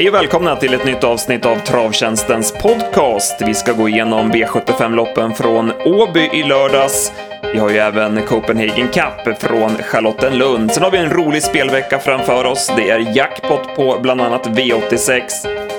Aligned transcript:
Hej 0.00 0.08
och 0.08 0.14
välkomna 0.14 0.56
till 0.56 0.74
ett 0.74 0.84
nytt 0.84 1.04
avsnitt 1.04 1.46
av 1.46 1.56
Travtjänstens 1.56 2.52
podcast. 2.52 3.42
Vi 3.46 3.54
ska 3.54 3.72
gå 3.72 3.88
igenom 3.88 4.32
V75-loppen 4.32 5.34
från 5.34 5.72
Åby 5.84 6.20
i 6.32 6.42
lördags. 6.42 7.12
Vi 7.52 7.58
har 7.58 7.70
ju 7.70 7.76
även 7.76 8.22
Copenhagen 8.22 8.88
Cup 8.88 9.38
från 9.38 9.70
Charlottenlund. 9.76 10.72
Sen 10.72 10.82
har 10.82 10.90
vi 10.90 10.98
en 10.98 11.10
rolig 11.10 11.42
spelvecka 11.42 11.98
framför 11.98 12.44
oss. 12.44 12.72
Det 12.76 12.90
är 12.90 13.16
jackpot 13.16 13.76
på 13.76 13.98
bland 14.02 14.20
annat 14.20 14.46
V86. 14.46 15.22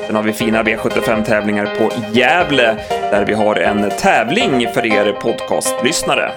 Sen 0.07 0.15
har 0.15 0.23
vi 0.23 0.33
fina 0.33 0.63
V75-tävlingar 0.63 1.65
på 1.65 1.89
Gävle, 2.11 2.75
där 2.89 3.25
vi 3.25 3.33
har 3.33 3.55
en 3.55 3.89
tävling 3.89 4.67
för 4.73 4.85
er 4.85 5.11
podcastlyssnare. 5.11 6.31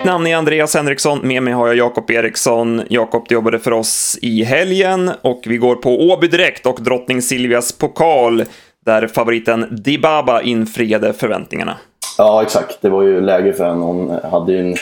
Mitt 0.00 0.06
namn 0.06 0.26
är 0.26 0.36
Andreas 0.36 0.74
Henriksson, 0.74 1.18
med 1.22 1.42
mig 1.42 1.52
har 1.52 1.66
jag 1.66 1.76
Jakob 1.76 2.10
Eriksson. 2.10 2.82
Jakob 2.88 3.24
du 3.28 3.34
jobbade 3.34 3.58
för 3.58 3.72
oss 3.72 4.18
i 4.22 4.44
helgen 4.44 5.10
och 5.22 5.42
vi 5.46 5.56
går 5.56 5.76
på 5.76 5.90
Åby 5.90 6.28
direkt 6.28 6.66
och 6.66 6.82
drottning 6.82 7.22
Silvias 7.22 7.72
pokal 7.72 8.44
där 8.86 9.06
favoriten 9.06 9.66
Dibaba 9.70 10.42
infriade 10.42 11.12
förväntningarna. 11.12 11.76
Ja, 12.18 12.42
exakt. 12.42 12.78
Det 12.80 12.88
var 12.88 13.02
ju 13.02 13.20
läge 13.20 13.52
för 13.52 13.64
henne. 13.64 13.84
Hon 13.84 14.10
hade 14.10 14.52
ju 14.52 14.58
en 14.58 14.76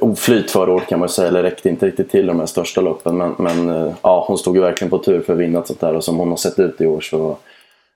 oflyt 0.00 0.50
förra 0.50 0.72
året 0.72 0.88
kan 0.88 0.98
man 1.00 1.08
säga, 1.08 1.28
eller 1.28 1.42
räckte 1.42 1.68
inte 1.68 1.86
riktigt 1.86 2.10
till 2.10 2.26
de 2.26 2.40
här 2.40 2.46
största 2.46 2.80
loppen. 2.80 3.16
Men, 3.16 3.34
men 3.38 3.68
eh, 3.68 3.92
ja, 4.02 4.24
hon 4.28 4.38
stod 4.38 4.56
ju 4.56 4.62
verkligen 4.62 4.90
på 4.90 4.98
tur 4.98 5.20
för 5.20 5.32
att 5.32 5.38
vinna 5.38 5.58
ett 5.58 5.66
sånt 5.66 5.80
där 5.80 5.94
och 5.94 6.04
som 6.04 6.16
hon 6.16 6.28
har 6.28 6.36
sett 6.36 6.58
ut 6.58 6.80
i 6.80 6.86
år 6.86 7.00
så 7.00 7.36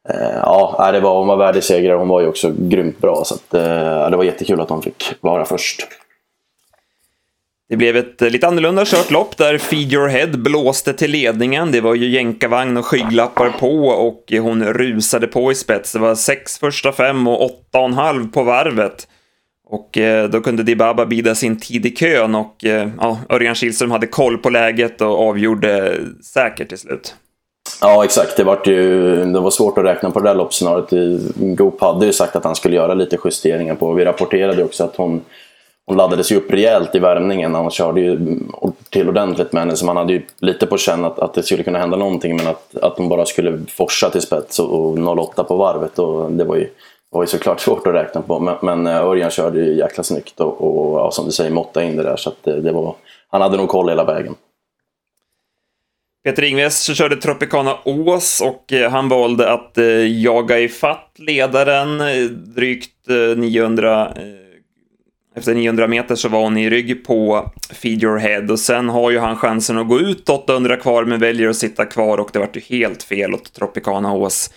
eh, 0.09 0.37
Ja, 0.43 0.91
det 0.93 1.01
var, 1.01 1.19
hon 1.19 1.29
var 1.29 1.37
värdig 1.37 1.65
segrare. 1.65 1.97
Hon 1.97 2.09
var 2.09 2.21
ju 2.21 2.29
också 2.29 2.53
grymt 2.59 2.99
bra. 2.99 3.25
Så 3.25 3.35
att, 3.35 3.55
eh, 3.55 4.11
det 4.11 4.17
var 4.17 4.25
jättekul 4.25 4.61
att 4.61 4.71
hon 4.71 4.83
fick 4.83 5.15
vara 5.21 5.45
först. 5.45 5.89
Det 7.69 7.77
blev 7.77 7.97
ett 7.97 8.23
eh, 8.23 8.31
lite 8.31 8.47
annorlunda 8.47 8.85
kört 8.85 9.11
lopp 9.11 9.37
där 9.37 9.59
Feed 9.59 9.93
Your 9.93 10.09
Head 10.09 10.27
blåste 10.27 10.93
till 10.93 11.11
ledningen. 11.11 11.73
Det 11.73 11.81
var 11.81 11.95
ju 11.95 12.09
jänkarvagn 12.09 12.77
och 12.77 12.87
skygglappar 12.87 13.51
på 13.51 13.89
och 13.89 14.33
hon 14.33 14.65
rusade 14.65 15.27
på 15.27 15.53
i 15.53 15.55
spets. 15.55 15.93
Det 15.93 15.99
var 15.99 16.15
sex 16.15 16.59
första 16.59 16.93
fem 16.93 17.29
och 17.29 17.45
åtta 17.45 17.79
och 17.79 17.85
en 17.85 17.95
halv 17.95 18.33
på 18.33 18.43
varvet. 18.43 19.09
Och 19.71 19.99
eh, 19.99 20.29
då 20.29 20.41
kunde 20.41 20.63
Dibaba 20.63 21.07
bida 21.07 21.35
sin 21.35 21.61
tid 21.61 21.87
i 21.87 21.91
kön 21.91 22.35
och 22.35 22.65
eh, 22.65 22.89
ja, 22.99 23.19
Örjan 23.29 23.55
Kihlström 23.55 23.91
hade 23.91 24.07
koll 24.07 24.39
på 24.39 24.51
läget 24.51 25.01
och 25.01 25.29
avgjorde 25.29 25.97
säkert 26.35 26.69
till 26.69 26.79
slut. 26.79 27.15
Ja, 27.81 28.05
exakt. 28.05 28.37
Det 28.37 28.45
var, 28.45 28.61
ju, 28.65 29.25
det 29.25 29.41
var 29.41 29.51
svårt 29.51 29.79
att 29.79 29.85
räkna 29.85 30.11
på 30.11 30.21
det 30.21 30.29
där 30.29 30.35
loppscenariot. 30.35 30.91
Goop 31.37 31.81
hade 31.81 32.07
ju 32.07 32.13
sagt 32.13 32.37
att 32.37 32.45
han 32.45 32.57
skulle 32.57 32.77
göra 32.77 32.95
lite 32.95 33.19
justeringar 33.25 33.75
på. 33.75 33.93
Vi 33.93 34.05
rapporterade 34.05 34.65
också 34.65 34.85
att 34.85 34.97
hon 34.97 35.21
hon 35.89 35.97
laddades 35.97 36.33
ju 36.33 36.37
upp 36.37 36.53
rejält 36.53 36.95
i 36.95 36.99
värmningen. 36.99 37.55
Han 37.55 37.71
körde 37.71 38.01
ju 38.01 38.39
till 38.91 39.09
ordentligt 39.09 39.53
med 39.53 39.63
henne 39.63 39.77
så 39.77 39.87
man 39.87 39.97
hade 39.97 40.13
ju 40.13 40.23
lite 40.39 40.67
på 40.67 40.79
känn 40.79 41.05
att, 41.05 41.19
att 41.19 41.35
det 41.35 41.43
skulle 41.43 41.63
kunna 41.63 41.79
hända 41.79 41.97
någonting 41.97 42.37
men 42.37 42.47
att, 42.47 42.77
att 42.83 42.99
hon 42.99 43.09
bara 43.09 43.27
skulle 43.27 43.61
forsa 43.69 44.11
till 44.11 44.21
spets 44.21 44.59
och, 44.59 44.99
och 44.99 45.19
08 45.19 45.45
på 45.45 45.57
varvet. 45.57 45.99
Och 45.99 46.33
det 46.33 46.45
var 46.45 46.57
ju, 46.57 46.69
var 47.11 47.23
ju 47.23 47.27
såklart 47.27 47.61
svårt 47.61 47.87
att 47.87 47.95
räkna 47.95 48.23
på 48.23 48.41
men, 48.41 48.57
men 48.63 48.87
eh, 48.87 49.05
Örjan 49.05 49.31
körde 49.31 49.59
ju 49.59 49.79
jäkla 49.79 50.05
snyggt 50.05 50.41
och, 50.41 50.61
och 50.61 50.99
ja, 50.99 51.11
som 51.11 51.27
du 51.27 51.33
säger 51.33 51.51
måtta 51.51 51.83
in 51.83 51.97
det 51.97 52.03
där 52.03 52.17
så 52.17 52.29
att 52.29 52.43
det, 52.43 52.61
det 52.61 52.73
var, 52.73 52.95
han 53.31 53.41
hade 53.41 53.57
nog 53.57 53.69
koll 53.69 53.89
hela 53.89 54.05
vägen. 54.05 54.35
Peter 56.25 56.43
Ingves 56.43 56.97
körde 56.97 57.17
Tropicana 57.17 57.77
Ås 57.85 58.41
och 58.41 58.73
eh, 58.73 58.91
han 58.91 59.09
valde 59.09 59.53
att 59.53 59.79
jaga 60.09 60.59
ifatt 60.59 61.13
ledaren 61.19 61.99
drygt 62.55 63.09
900 63.37 64.13
efter 65.39 65.55
900 65.55 65.87
meter 65.87 66.15
så 66.15 66.29
var 66.29 66.41
hon 66.41 66.57
i 66.57 66.71
rygg 66.71 67.07
på 67.07 67.51
Feed 67.73 68.03
Your 68.03 68.19
Head 68.19 68.47
och 68.51 68.59
sen 68.59 68.89
har 68.89 69.11
ju 69.11 69.19
han 69.19 69.37
chansen 69.37 69.79
att 69.79 69.89
gå 69.89 70.01
ut 70.01 70.29
800 70.29 70.77
kvar 70.77 71.05
men 71.05 71.21
väljer 71.21 71.49
att 71.49 71.57
sitta 71.57 71.85
kvar 71.85 72.19
och 72.19 72.31
det 72.33 72.39
vart 72.39 72.57
ju 72.57 72.61
helt 72.61 73.03
fel 73.03 73.35
åt 73.35 73.53
Tropicana 73.53 74.13
Ås. 74.13 74.51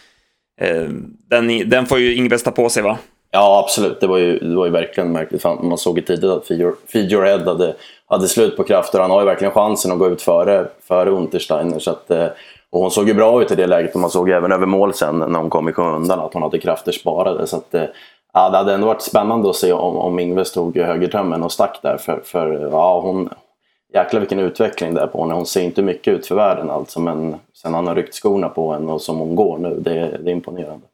Eh, 0.62 0.88
den, 1.30 1.69
den 1.69 1.86
får 1.86 2.00
ju 2.00 2.16
Ingves 2.16 2.44
ta 2.44 2.52
på 2.52 2.69
sig 2.69 2.84
va? 2.84 2.97
Ja 3.31 3.64
absolut, 3.66 4.02
det 4.02 4.08
var 4.08 4.18
ju, 4.18 4.40
det 4.40 4.56
var 4.56 4.66
ju 4.66 4.72
verkligen 4.72 5.12
märkligt. 5.12 5.44
Man 5.44 5.78
såg 5.78 5.97
ju 5.97 6.03
tidigt 6.03 6.31
att 6.31 6.47
Feed 6.47 6.59
Your, 6.59 6.75
Feed 6.94 7.12
Your 7.12 7.25
Head 7.25 7.40
hade, 7.46 7.75
hade 8.06 8.28
slut 8.28 8.58
på 8.58 8.63
krafter. 8.63 9.00
Han 9.00 9.12
har 9.12 9.19
ju 9.19 9.25
verkligen 9.25 9.53
chansen 9.53 9.92
att 9.92 10.00
gå 10.00 10.08
ut 10.08 10.22
före, 10.22 10.68
före 10.88 11.09
Untersteiner. 11.09 11.80
Så 11.80 11.92
att, 11.92 12.12
eh, 12.12 12.28
och 12.69 12.81
hon 12.81 12.92
såg 12.92 13.08
ju 13.08 13.13
bra 13.13 13.42
ut 13.42 13.52
i 13.52 13.56
det 13.56 13.68
läget 13.68 13.94
och 13.94 14.02
man 14.02 14.09
såg 14.09 14.30
även 14.30 14.52
över 14.52 14.66
mål 14.66 14.94
sen 14.94 15.19
när 15.19 15.40
hon 15.40 15.50
kom 15.50 15.69
i 15.69 15.74
skymundan 15.74 16.19
att 16.19 16.34
hon 16.34 16.42
hade 16.42 16.59
krafter 16.59 16.92
sparade. 16.92 17.48
Så 17.48 17.58
att, 17.58 17.74
eh, 17.74 17.84
Ja, 18.34 18.50
det 18.50 18.58
hade 18.58 18.74
ändå 18.74 18.88
varit 18.88 19.02
spännande 19.02 19.50
att 19.50 19.56
se 19.56 19.74
om, 19.74 19.97
om 19.97 20.19
Ingves 20.19 20.52
tog 20.52 20.78
högertömmen 20.78 21.44
och 21.44 21.52
stack 21.52 21.80
där. 21.81 21.97
För, 21.97 22.22
för 22.25 22.69
ja, 22.72 23.02
hon, 23.02 23.30
jäklar 23.94 24.19
vilken 24.19 24.40
utveckling 24.40 24.94
det 24.94 25.02
är 25.02 25.08
på 25.08 25.22
henne. 25.22 25.34
Hon 25.34 25.46
ser 25.46 25.62
inte 25.62 25.81
mycket 25.81 26.14
ut 26.14 26.28
för 26.28 26.36
världen 26.36 26.69
alltså. 26.69 27.00
Men 27.00 27.36
sen 27.53 27.74
han 27.74 27.88
har 27.88 27.96
ryckt 27.96 28.16
skorna 28.16 28.50
på 28.50 28.74
henne 28.74 28.92
och 28.92 29.02
som 29.02 29.18
hon 29.18 29.36
går 29.36 29.58
nu, 29.58 29.75
det, 29.80 30.18
det 30.24 30.31
är 30.31 30.34
imponerande. 30.34 30.86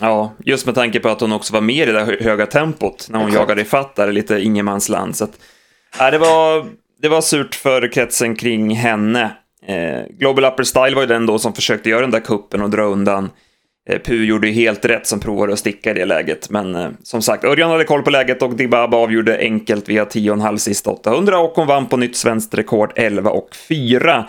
Ja, 0.00 0.32
just 0.44 0.66
med 0.66 0.74
tanke 0.74 1.00
på 1.00 1.08
att 1.08 1.20
hon 1.20 1.32
också 1.32 1.54
var 1.54 1.60
med 1.60 1.76
i 1.76 1.84
det 1.84 1.92
där 1.92 2.16
höga 2.20 2.46
tempot 2.46 3.06
när 3.10 3.18
hon 3.18 3.28
Exakt. 3.28 3.42
jagade 3.42 3.62
ifatt 3.62 3.94
där 3.94 4.12
lite 4.12 4.40
ingenmansland. 4.40 5.16
Så 5.16 5.24
att, 5.24 5.40
ja, 5.98 6.10
det, 6.10 6.18
var, 6.18 6.66
det 7.02 7.08
var 7.08 7.20
surt 7.20 7.54
för 7.54 7.92
kretsen 7.92 8.36
kring 8.36 8.74
henne. 8.74 9.30
Eh, 9.66 10.02
Global 10.10 10.44
Upper 10.44 10.62
Style 10.62 10.94
var 10.94 11.02
ju 11.02 11.06
den 11.06 11.26
då 11.26 11.38
som 11.38 11.52
försökte 11.52 11.90
göra 11.90 12.00
den 12.00 12.10
där 12.10 12.20
kuppen 12.20 12.62
och 12.62 12.70
dra 12.70 12.82
undan 12.82 13.30
Eh, 13.88 13.98
Pu 13.98 14.24
gjorde 14.24 14.46
ju 14.46 14.52
helt 14.52 14.84
rätt 14.84 15.06
som 15.06 15.20
provade 15.20 15.52
att 15.52 15.58
sticka 15.58 15.90
i 15.90 15.94
det 15.94 16.04
läget, 16.04 16.50
men 16.50 16.74
eh, 16.74 16.90
som 17.02 17.22
sagt, 17.22 17.44
Örjan 17.44 17.70
hade 17.70 17.84
koll 17.84 18.02
på 18.02 18.10
läget 18.10 18.42
och 18.42 18.56
Dibaba 18.56 18.96
avgjorde 18.96 19.38
enkelt 19.38 19.88
via 19.88 20.04
10,5 20.04 20.56
sista 20.56 20.90
800 20.90 21.38
och 21.38 21.52
hon 21.52 21.66
vann 21.66 21.86
på 21.86 21.96
nytt 21.96 22.16
svenskt 22.16 22.54
rekord 22.54 22.92
11 22.96 23.30
och 23.30 23.48
4. 23.68 24.26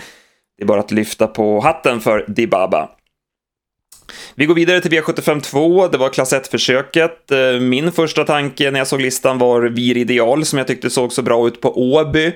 Det 0.58 0.64
är 0.64 0.68
bara 0.68 0.80
att 0.80 0.92
lyfta 0.92 1.28
på 1.28 1.60
hatten 1.60 2.02
för 2.02 2.26
Dibaba. 2.28 2.90
Vi 4.36 4.46
går 4.46 4.56
vidare 4.56 4.82
till 4.82 4.92
V75 4.92 5.42
2, 5.42 5.88
det 5.88 5.98
var 5.98 6.10
klass 6.10 6.34
1-försöket. 6.34 7.32
Eh, 7.32 7.60
min 7.60 7.92
första 7.92 8.24
tanke 8.24 8.72
när 8.72 8.80
jag 8.80 8.88
såg 8.88 9.02
listan 9.02 9.38
var 9.38 9.62
Vir 9.62 9.98
Ideal 9.98 10.46
som 10.46 10.58
jag 10.58 10.68
tyckte 10.68 10.90
såg 10.90 11.14
så 11.14 11.22
bra 11.22 11.48
ut 11.48 11.62
på 11.62 11.94
Åby. 11.94 12.34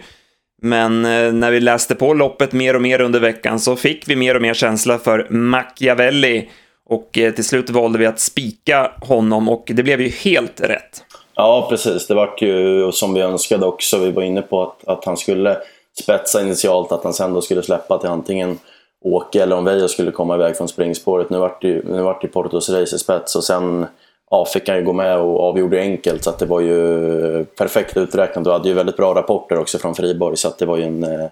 Men 0.62 1.06
eh, 1.06 1.34
när 1.34 1.52
vi 1.52 1.60
läste 1.60 1.96
på 1.96 2.14
loppet 2.14 2.52
mer 2.52 2.76
och 2.76 2.82
mer 2.82 3.02
under 3.02 3.20
veckan 3.20 3.60
så 3.60 3.76
fick 3.76 4.10
vi 4.10 4.16
mer 4.16 4.36
och 4.36 4.42
mer 4.42 4.54
känsla 4.54 4.98
för 4.98 5.28
Machiavelli 5.30 6.50
och 6.92 7.18
eh, 7.18 7.34
till 7.34 7.46
slut 7.46 7.70
valde 7.70 8.00
vi 8.00 8.06
att 8.06 8.20
spika 8.20 8.92
honom 9.02 9.50
och 9.50 9.64
det 9.66 9.84
blev 9.84 10.02
ju 10.02 10.10
helt 10.10 10.62
rätt. 10.62 11.04
Ja, 11.36 11.68
precis. 11.70 12.08
Det 12.08 12.14
var 12.14 12.34
ju 12.38 12.92
som 12.92 13.14
vi 13.14 13.22
önskade 13.22 13.66
också. 13.66 13.98
Vi 13.98 14.12
var 14.12 14.24
inne 14.24 14.42
på 14.42 14.62
att, 14.62 14.88
att 14.88 15.06
han 15.06 15.18
skulle 15.18 15.58
spetsa 16.02 16.42
initialt, 16.42 16.92
att 16.92 17.04
han 17.04 17.14
sen 17.14 17.34
då 17.34 17.42
skulle 17.42 17.64
släppa 17.64 17.98
till 17.98 18.10
antingen 18.10 18.60
Åke 19.04 19.44
eller 19.44 19.56
om 19.56 19.66
Veijo 19.66 19.88
skulle 19.88 20.12
komma 20.12 20.36
iväg 20.36 20.58
från 20.58 20.68
springspåret. 20.68 21.30
Nu 21.30 21.38
vart 21.38 21.62
det 21.62 21.68
ju, 21.68 21.84
nu 21.86 22.02
vart 22.02 22.22
det 22.22 22.28
Portos 22.28 22.70
race 22.70 22.96
i 22.96 23.00
spets 23.00 23.36
och 23.36 23.44
sen 23.44 23.86
ja, 24.32 24.46
fick 24.46 24.70
han 24.70 24.78
ju 24.78 24.84
gå 24.84 24.94
med 24.94 25.18
och 25.18 25.40
avgjorde 25.44 25.80
enkelt 25.80 26.24
så 26.24 26.30
att 26.30 26.40
det 26.40 26.46
var 26.46 26.60
ju 26.60 27.46
perfekt 27.46 27.98
uträknat 27.98 28.48
och 28.48 28.54
hade 28.54 28.70
ju 28.70 28.74
väldigt 28.74 28.98
bra 28.98 29.16
rapporter 29.16 29.60
också 29.60 29.78
från 29.78 29.96
Friborg 29.96 30.38
så 30.38 30.48
att 30.48 30.58
det 30.58 30.66
var 30.66 30.78
ju 30.78 30.84
en 30.84 31.04
eh, 31.04 31.28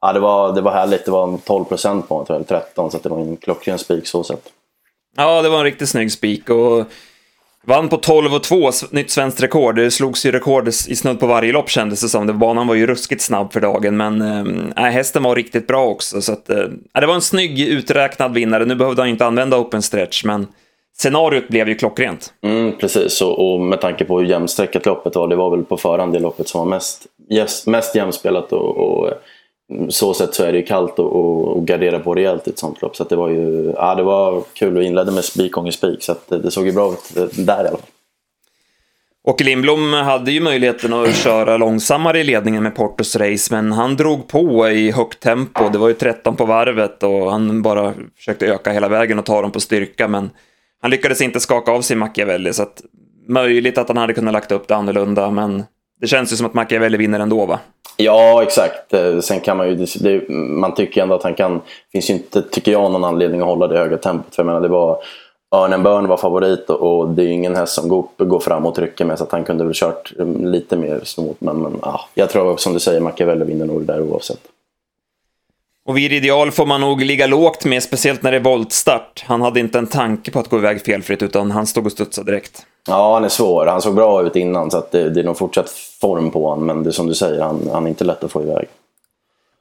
Ja, 0.00 0.12
det 0.12 0.20
var, 0.20 0.52
det 0.52 0.60
var 0.60 0.72
härligt. 0.72 1.04
Det 1.04 1.10
var 1.10 1.28
en 1.28 1.38
12 1.38 1.64
procent 1.64 2.08
på 2.08 2.14
honom, 2.14 2.44
13, 2.44 2.90
så 2.90 2.96
att 2.96 3.02
det 3.02 3.08
var 3.08 3.18
en 3.18 3.36
klockren 3.36 3.78
spik 3.78 4.06
så 4.06 4.24
sett. 4.24 4.52
Ja, 5.16 5.42
det 5.42 5.48
var 5.48 5.58
en 5.58 5.64
riktigt 5.64 5.88
snygg 5.88 6.12
spik 6.12 6.50
och 6.50 6.84
vann 7.64 7.88
på 7.88 7.96
12 7.96 8.34
och 8.34 8.42
2, 8.42 8.70
nytt 8.90 9.10
svenskt 9.10 9.42
rekord. 9.42 9.76
Det 9.76 9.90
slogs 9.90 10.26
ju 10.26 10.32
rekord 10.32 10.68
i 10.68 10.72
snudd 10.72 11.20
på 11.20 11.26
varje 11.26 11.52
lopp 11.52 11.70
kändes 11.70 12.00
det 12.00 12.08
som. 12.08 12.38
Banan 12.38 12.66
var 12.66 12.74
ju 12.74 12.86
ruskigt 12.86 13.22
snabb 13.22 13.52
för 13.52 13.60
dagen, 13.60 13.96
men 13.96 14.22
äh, 14.76 14.84
hästen 14.84 15.22
var 15.22 15.36
riktigt 15.36 15.66
bra 15.66 15.86
också. 15.86 16.22
Så 16.22 16.32
att, 16.32 16.50
äh, 16.50 16.64
det 17.00 17.06
var 17.06 17.14
en 17.14 17.20
snygg 17.20 17.60
uträknad 17.60 18.34
vinnare. 18.34 18.64
Nu 18.64 18.74
behövde 18.74 19.02
han 19.02 19.08
inte 19.08 19.26
använda 19.26 19.58
open 19.58 19.82
stretch, 19.82 20.24
men 20.24 20.46
scenariot 20.98 21.48
blev 21.48 21.68
ju 21.68 21.74
klockrent. 21.74 22.32
Mm, 22.42 22.78
precis, 22.78 23.22
och, 23.22 23.52
och 23.52 23.60
med 23.60 23.80
tanke 23.80 24.04
på 24.04 24.18
hur 24.18 24.26
jämnsträckat 24.26 24.86
loppet 24.86 25.16
var, 25.16 25.28
det 25.28 25.36
var 25.36 25.50
väl 25.50 25.64
på 25.64 25.76
förhand 25.76 26.12
det 26.12 26.18
loppet 26.18 26.48
som 26.48 26.58
var 26.60 26.66
mest, 26.66 27.06
mest 27.66 27.96
jämspelat 27.96 28.52
och, 28.52 28.76
och 28.76 29.10
så 29.88 30.14
sätt 30.14 30.34
så 30.34 30.44
är 30.44 30.52
det 30.52 30.58
ju 30.58 30.64
kallt 30.64 30.98
att 30.98 31.64
gardera 31.64 31.98
på 31.98 32.14
rejält 32.14 32.48
i 32.48 32.50
ett 32.50 32.58
sånt 32.58 32.82
lopp. 32.82 32.96
Så 32.96 33.04
det 33.04 33.16
var 33.16 33.28
ju 33.28 33.72
ja, 33.76 33.94
det 33.94 34.02
var 34.02 34.42
kul 34.54 34.76
och 34.76 34.82
inledde 34.82 35.12
med 35.12 35.24
spik 35.24 35.52
gånger 35.52 35.70
spik. 35.70 36.02
Så 36.02 36.14
det, 36.28 36.38
det 36.38 36.50
såg 36.50 36.66
ju 36.66 36.72
bra 36.72 36.92
ut 36.92 37.36
där 37.36 37.64
i 37.64 37.68
alla 37.68 37.78
fall. 37.78 37.88
Åke 39.26 39.44
Lindblom 39.44 39.92
hade 39.92 40.32
ju 40.32 40.40
möjligheten 40.40 40.92
att 40.92 41.16
köra 41.16 41.56
långsammare 41.56 42.20
i 42.20 42.24
ledningen 42.24 42.62
med 42.62 42.74
Portos 42.74 43.16
race, 43.16 43.54
men 43.54 43.72
han 43.72 43.96
drog 43.96 44.28
på 44.28 44.68
i 44.68 44.90
högt 44.90 45.20
tempo. 45.20 45.68
Det 45.68 45.78
var 45.78 45.88
ju 45.88 45.94
13 45.94 46.36
på 46.36 46.44
varvet 46.44 47.02
och 47.02 47.30
han 47.30 47.62
bara 47.62 47.94
försökte 48.16 48.46
öka 48.46 48.72
hela 48.72 48.88
vägen 48.88 49.18
och 49.18 49.24
ta 49.24 49.42
dem 49.42 49.50
på 49.50 49.60
styrka, 49.60 50.08
men 50.08 50.30
han 50.80 50.90
lyckades 50.90 51.20
inte 51.20 51.40
skaka 51.40 51.72
av 51.72 51.80
sig 51.80 51.96
Machiavelli, 51.96 52.52
så 52.52 52.62
att 52.62 52.82
möjligt 53.28 53.78
att 53.78 53.88
han 53.88 53.96
hade 53.96 54.12
kunnat 54.12 54.32
lagt 54.32 54.52
upp 54.52 54.68
det 54.68 54.76
annorlunda, 54.76 55.30
men 55.30 55.64
det 56.00 56.06
känns 56.06 56.32
ju 56.32 56.36
som 56.36 56.46
att 56.46 56.54
Machiavelli 56.54 56.96
vinner 56.96 57.20
ändå, 57.20 57.46
va? 57.46 57.58
Ja, 57.96 58.42
exakt. 58.42 58.94
Eh, 58.94 59.20
sen 59.20 59.40
kan 59.40 59.56
man 59.56 59.68
ju... 59.68 59.86
Det, 60.00 60.28
man 60.28 60.74
tycker 60.74 61.02
ändå 61.02 61.14
att 61.14 61.22
han 61.22 61.34
kan... 61.34 61.54
Det 61.54 61.92
finns 61.92 62.10
ju 62.10 62.14
inte, 62.14 62.42
tycker 62.42 62.72
jag, 62.72 62.92
någon 62.92 63.04
anledning 63.04 63.40
att 63.40 63.46
hålla 63.46 63.66
det 63.66 63.78
höga 63.78 63.96
tempot. 63.96 64.34
För 64.34 64.42
jag 64.42 64.46
menar, 64.46 64.60
det 64.60 64.68
var... 64.68 64.98
Örnen 65.54 65.82
Börn 65.82 66.08
var 66.08 66.16
favorit 66.16 66.70
och, 66.70 67.08
det 67.08 67.22
är 67.22 67.26
ju 67.26 67.32
ingen 67.32 67.56
häst 67.56 67.72
som 67.74 67.88
går, 67.88 68.06
går 68.16 68.40
fram 68.40 68.66
och 68.66 68.74
trycker 68.74 69.04
med 69.04 69.18
så 69.18 69.24
att 69.24 69.32
han 69.32 69.44
kunde 69.44 69.64
väl 69.64 69.74
kört 69.74 70.12
um, 70.16 70.46
lite 70.46 70.76
mer 70.76 71.00
snålt. 71.04 71.40
Men, 71.40 71.56
men 71.56 71.78
ja, 71.82 72.00
jag 72.14 72.30
tror 72.30 72.56
som 72.56 72.72
du 72.72 72.80
säger, 72.80 73.00
Machiavelli 73.00 73.44
vinner 73.44 73.66
nog 73.66 73.86
det 73.86 73.92
där 73.92 74.00
oavsett. 74.00 74.40
Och 75.86 75.96
vid 75.96 76.12
ideal 76.12 76.50
får 76.50 76.66
man 76.66 76.80
nog 76.80 77.00
ligga 77.00 77.26
lågt 77.26 77.64
med, 77.64 77.82
speciellt 77.82 78.22
när 78.22 78.30
det 78.30 78.36
är 78.36 78.40
voltstart. 78.40 79.24
Han 79.26 79.42
hade 79.42 79.60
inte 79.60 79.78
en 79.78 79.86
tanke 79.86 80.30
på 80.30 80.38
att 80.38 80.48
gå 80.48 80.58
iväg 80.58 80.84
felfritt, 80.84 81.22
utan 81.22 81.50
han 81.50 81.66
stod 81.66 81.86
och 81.86 81.92
studsade 81.92 82.30
direkt. 82.30 82.66
Ja, 82.88 83.14
han 83.14 83.24
är 83.24 83.28
svår. 83.28 83.66
Han 83.66 83.82
såg 83.82 83.94
bra 83.94 84.26
ut 84.26 84.36
innan, 84.36 84.70
så 84.70 84.78
att 84.78 84.90
det, 84.90 85.10
det 85.10 85.20
är 85.20 85.24
nog 85.24 85.38
fortsatt 85.38 85.70
form 86.00 86.30
på 86.30 86.48
honom. 86.48 86.66
Men 86.66 86.82
det 86.82 86.90
är 86.90 86.92
som 86.92 87.06
du 87.06 87.14
säger, 87.14 87.40
han, 87.40 87.68
han 87.72 87.84
är 87.84 87.88
inte 87.88 88.04
lätt 88.04 88.24
att 88.24 88.32
få 88.32 88.42
iväg. 88.42 88.68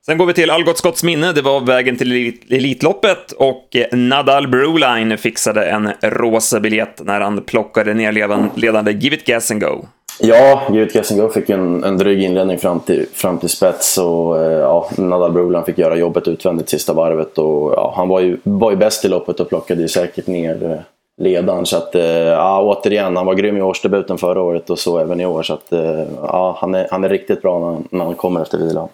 Sen 0.06 0.18
går 0.18 0.26
vi 0.26 0.34
till 0.34 0.50
Algot 0.50 0.78
Scotts 0.78 1.04
minne. 1.04 1.32
Det 1.32 1.42
var 1.42 1.62
vägen 1.62 1.98
till 1.98 2.38
Elitloppet 2.50 3.32
och 3.32 3.76
Nadal 3.92 4.48
Broline 4.48 5.18
fixade 5.18 5.66
en 5.66 5.90
rosa 6.02 6.60
biljett 6.60 7.02
när 7.06 7.22
han 7.22 7.42
plockade 7.42 7.94
ner 7.94 8.12
ledande 8.60 8.92
Give 8.92 9.16
It 9.16 9.26
Gas 9.26 9.52
and 9.52 9.62
Go. 9.62 9.86
Ja, 10.20 10.62
Give 10.72 10.86
It 10.86 10.94
Gas 10.94 11.12
and 11.12 11.22
Go 11.22 11.30
fick 11.30 11.50
en, 11.50 11.84
en 11.84 11.98
dryg 11.98 12.24
inledning 12.24 12.58
fram 12.58 12.80
till, 12.80 13.06
fram 13.14 13.38
till 13.38 13.50
spets 13.50 13.98
och 13.98 14.42
eh, 14.42 14.52
ja, 14.52 14.90
Nadal 14.98 15.32
Broline 15.32 15.66
fick 15.66 15.78
göra 15.78 15.96
jobbet 15.96 16.28
utvändigt 16.28 16.70
sista 16.70 16.94
varvet 16.94 17.38
och 17.38 17.74
ja, 17.74 17.94
han 17.98 18.08
var 18.08 18.20
ju, 18.20 18.38
var 18.44 18.72
ju 18.72 18.78
bäst 18.78 19.06
i 19.06 19.08
loppet 19.08 19.40
och 19.40 19.50
plockade 19.50 19.82
ju 19.82 19.88
säkert 19.88 20.28
ner 20.28 20.72
eh, 20.72 20.80
ledaren. 21.22 21.66
Så 21.66 21.78
att, 21.78 21.96
eh, 21.96 22.04
ja, 22.04 22.62
återigen, 22.62 23.18
han 23.18 23.26
var 23.26 23.36
grym 23.36 23.58
i 23.58 23.62
årsdebuten 23.62 24.18
förra 24.18 24.42
året 24.42 24.70
och 24.70 24.80
så 24.80 25.00
även 25.00 25.22
i 25.22 25.26
år. 25.26 25.44
Så 25.44 25.54
att, 25.54 25.72
eh, 25.72 26.04
ja, 26.22 26.58
han, 26.62 26.76
är, 26.76 26.88
han 26.92 27.04
är 27.04 27.10
riktigt 27.10 27.42
bra 27.42 27.60
när, 27.60 27.98
när 27.98 28.06
han 28.06 28.16
kommer 28.16 28.42
efter 28.42 28.58
vilan. 28.58 28.90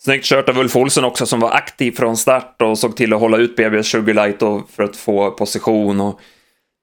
Snyggt 0.00 0.24
kört 0.24 0.48
av 0.48 0.58
Ulf 0.58 0.76
Olsson 0.76 1.04
också 1.04 1.26
som 1.26 1.40
var 1.40 1.50
aktiv 1.50 1.92
från 1.92 2.16
start 2.16 2.62
och 2.62 2.78
såg 2.78 2.96
till 2.96 3.12
att 3.12 3.20
hålla 3.20 3.36
ut 3.36 3.56
BBS 3.56 3.86
Sugarlight 3.86 4.38
för 4.70 4.82
att 4.82 4.96
få 4.96 5.30
position. 5.30 6.00
Och, 6.00 6.20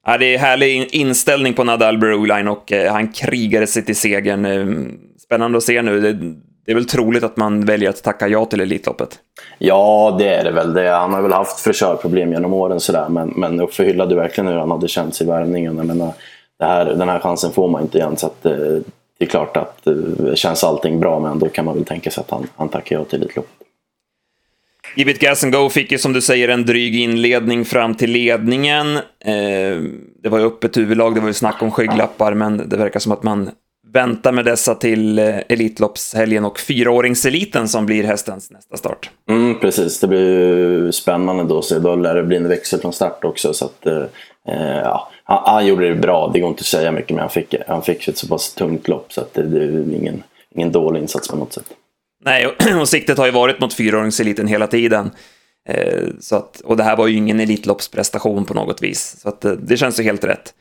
ja, 0.06 0.18
det 0.18 0.36
är 0.36 0.38
härlig 0.38 0.96
inställning 0.96 1.54
på 1.54 1.64
Nadal 1.64 1.98
Broline 1.98 2.48
och 2.48 2.72
eh, 2.72 2.94
han 2.94 3.12
krigade 3.12 3.68
sig 3.68 3.86
till 3.86 3.96
segern. 3.96 4.46
Ehm, 4.46 5.00
spännande 5.20 5.58
att 5.58 5.64
se 5.64 5.82
nu. 5.82 6.18
Det, 6.66 6.72
är 6.72 6.76
väl 6.76 6.86
troligt 6.86 7.24
att 7.24 7.38
man 7.38 7.66
väljer 7.66 7.90
att 7.90 8.04
tacka 8.04 8.28
ja 8.28 8.46
till 8.46 8.62
Elitloppet? 8.62 9.20
Ja, 9.58 10.16
det 10.20 10.28
är 10.28 10.44
det 10.44 10.52
väl. 10.52 10.74
Det, 10.74 10.90
han 10.90 11.14
har 11.14 11.22
väl 11.22 11.34
haft 11.34 11.60
frisörproblem 11.60 12.32
genom 12.32 12.54
åren 12.54 12.80
sådär, 12.80 13.10
men, 13.10 13.34
men 13.36 13.62
Uffe 13.62 13.84
hyllade 13.84 14.16
verkligen 14.16 14.48
hur 14.48 14.58
han 14.58 14.72
hade 14.72 14.88
känt 14.88 15.16
sig 15.16 15.28
i 15.28 15.30
värmningen. 15.30 15.78
Jag 15.78 15.86
menar, 15.86 16.14
här, 16.60 16.86
den 16.86 17.10
här 17.10 17.20
chansen 17.20 17.52
får 17.52 17.68
man 17.68 17.82
inte 17.82 17.98
igen, 17.98 18.18
så 18.18 18.28
att, 18.28 18.46
eh, 18.46 18.52
det 19.18 19.26
är 19.26 19.30
klart 19.30 19.58
att 19.58 19.88
eh, 19.88 20.34
känns 20.36 20.64
allting 20.64 21.00
bra 21.00 21.20
men 21.20 21.40
då 21.40 21.50
kan 21.50 21.66
man 21.66 21.76
väl 21.76 21.86
tänka 21.86 22.12
sig 22.12 22.22
att 22.22 22.32
han, 22.32 22.48
han 22.56 22.70
tackar 22.70 22.96
ja 22.96 23.04
till 23.04 23.20
Elitloppet. 23.22 23.52
Give 24.96 25.12
it 25.12 25.20
gas 25.20 25.44
and 25.44 25.54
go 25.54 25.70
fick 25.70 25.92
ju 25.92 25.98
som 25.98 26.14
du 26.14 26.22
säger 26.22 26.48
en 26.48 26.66
dryg 26.66 26.96
inledning 26.96 27.66
fram 27.66 27.96
till 27.96 28.12
ledningen. 28.12 28.96
Eh, 28.96 29.82
det 30.24 30.30
var 30.30 30.40
ju 30.40 30.46
öppet 30.46 30.78
huvudlag, 30.78 31.16
det 31.16 31.22
var 31.22 31.28
ju 31.28 31.34
snack 31.34 31.62
om 31.62 31.72
skygglappar, 31.72 32.34
men 32.34 32.70
det 32.70 32.78
verkar 32.78 33.00
som 33.00 33.12
att 33.12 33.24
man 33.24 33.50
väntar 33.96 34.32
med 34.32 34.46
dessa 34.46 34.76
till 34.76 35.20
eh, 35.20 35.38
Elitloppshelgen 35.50 36.46
och 36.46 36.60
fyraåringseliten 36.60 37.68
som 37.68 37.86
blir 37.86 38.04
hästens 38.04 38.52
nästa 38.52 38.78
start. 38.78 39.10
Mm, 39.30 39.60
precis, 39.60 40.00
det 40.00 40.08
blir 40.08 40.20
ju 40.20 40.92
spännande 40.92 41.44
då, 41.44 41.62
så 41.62 41.80
då 41.80 41.96
lär 41.96 42.16
det 42.16 42.24
bli 42.24 42.38
en 42.38 42.48
växel 42.48 42.82
från 42.82 42.94
start 42.94 43.24
också. 43.24 43.54
Så 43.54 43.66
att, 43.66 43.86
eh, 43.86 44.04
eh 44.48 44.78
ja, 44.84 45.12
han, 45.24 45.42
han, 45.46 45.68
gjorde 45.68 45.90
det 45.90 45.96
bra, 45.96 46.32
det 46.34 46.40
går 46.40 46.50
inte 46.50 46.62
att 46.62 46.66
säga 46.66 46.92
mycket, 46.92 47.10
men 47.10 47.20
han 47.20 47.30
fick, 47.30 47.56
han 47.68 47.82
fick 47.82 48.08
ett 48.08 48.18
så 48.18 48.28
pass 48.28 48.54
tungt 48.54 48.88
lopp 48.88 49.14
så 49.14 49.22
att 49.22 49.34
det, 49.34 49.44
det 49.44 49.64
är 49.64 49.96
ingen, 49.96 50.24
ingen 50.56 50.72
dålig 50.72 51.02
insats 51.02 51.28
på 51.28 51.36
något 51.36 51.54
sätt. 51.54 51.66
Nej, 52.26 52.48
och, 52.48 52.54
och 52.82 52.90
siktet 52.90 53.18
har 53.18 53.26
ju 53.26 53.32
varit 53.32 53.60
mot 53.60 53.74
fyraåringseliten 53.74 54.48
hela 54.48 54.68
tiden. 54.68 55.12
Eh, 55.70 56.04
så 56.20 56.36
att, 56.36 56.62
och 56.62 56.78
det 56.78 56.84
här 56.84 56.96
var 56.96 57.08
ju 57.08 57.18
ingen 57.18 57.40
Elitloppsprestation 57.40 58.46
på 58.46 58.54
något 58.54 58.84
vis, 58.84 59.16
så 59.22 59.30
att, 59.30 59.46
eh, 59.46 59.52
det 59.52 59.78
känns 59.78 60.00
ju 60.00 60.04
helt 60.04 60.24
rätt. 60.24 60.54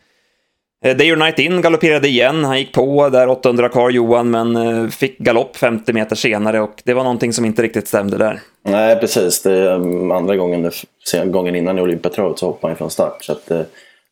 Eh, 0.85 0.97
Day 0.97 1.13
or 1.13 1.17
Night 1.17 1.39
In 1.39 1.61
galopperade 1.61 2.09
igen, 2.09 2.45
han 2.45 2.59
gick 2.59 2.73
på 2.73 3.09
där 3.09 3.29
800 3.29 3.69
kvar 3.69 3.91
Johan, 3.91 4.31
men 4.31 4.57
eh, 4.57 4.89
fick 4.89 5.19
galopp 5.19 5.57
50 5.57 5.93
meter 5.93 6.17
senare 6.17 6.61
och 6.61 6.83
det 6.85 6.95
var 6.95 7.03
någonting 7.03 7.33
som 7.33 7.45
inte 7.45 7.63
riktigt 7.63 7.89
stämde 7.89 8.19
där. 8.19 8.41
Nej, 8.65 8.97
precis. 8.97 9.43
Det 9.43 9.53
är 9.53 9.75
mm, 9.75 10.11
andra 10.11 10.37
gången, 10.37 10.71
gången 11.25 11.55
innan 11.55 11.79
i 11.79 11.83
Olympiatravet 11.83 12.39
så 12.39 12.47
hoppade 12.47 12.71
han 12.71 12.79
från 12.79 12.91
start. 12.91 13.25
Så 13.25 13.33
att, 13.33 13.51
eh, 13.51 13.61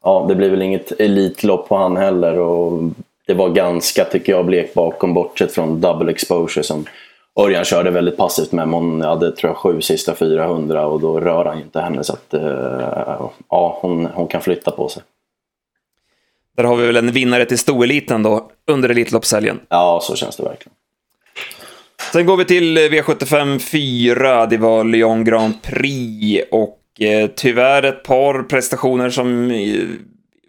ja, 0.03 0.27
det 0.29 0.35
blir 0.35 0.51
väl 0.51 0.63
inget 0.63 1.01
elitlopp 1.01 1.69
på 1.69 1.77
han 1.77 1.97
heller 1.97 2.39
och 2.39 2.83
det 3.27 3.35
var 3.35 3.49
ganska, 3.49 4.05
tycker 4.05 4.33
jag, 4.33 4.47
blek 4.47 4.75
bakom 4.75 5.15
bortsett 5.15 5.53
från 5.53 5.81
double 5.81 6.13
exposure 6.13 6.65
som 6.65 6.85
Örjan 7.41 7.65
körde 7.65 7.91
väldigt 7.91 8.17
passivt 8.17 8.53
med. 8.53 8.69
Hon 8.69 9.03
hade 9.03 9.33
tror 9.33 9.51
jag 9.51 9.57
sju 9.57 9.81
sista 9.81 10.15
400 10.15 10.87
och 10.87 11.01
då 11.01 11.21
rör 11.21 11.45
han 11.45 11.57
ju 11.57 11.63
inte 11.63 11.81
henne 11.81 12.05
så 12.05 12.13
att 12.13 12.35
ja, 13.49 13.79
hon, 13.81 14.09
hon 14.15 14.27
kan 14.27 14.41
flytta 14.41 14.71
på 14.71 14.89
sig. 14.89 15.03
Där 16.57 16.65
har 16.65 16.77
vi 16.77 16.87
väl 16.87 16.97
en 16.97 17.13
vinnare 17.13 17.45
till 17.45 17.59
stoeliten 17.59 18.23
då 18.23 18.51
under 18.71 18.89
Elitloppshelgen. 18.89 19.61
Ja, 19.69 20.01
så 20.03 20.17
känns 20.17 20.37
det 20.37 20.43
verkligen. 20.43 20.75
Sen 22.13 22.27
går 22.27 22.37
vi 22.37 22.45
till 22.45 22.79
V75 22.79 23.59
4. 23.59 24.47
Det 24.47 24.57
var 24.57 24.85
Lyon 24.85 25.25
Grand 25.25 25.63
Prix 25.63 26.45
och 26.51 26.79
Eh, 26.99 27.31
tyvärr 27.37 27.83
ett 27.83 28.03
par 28.03 28.43
prestationer 28.43 29.11
som 29.11 29.51
eh, 29.51 29.85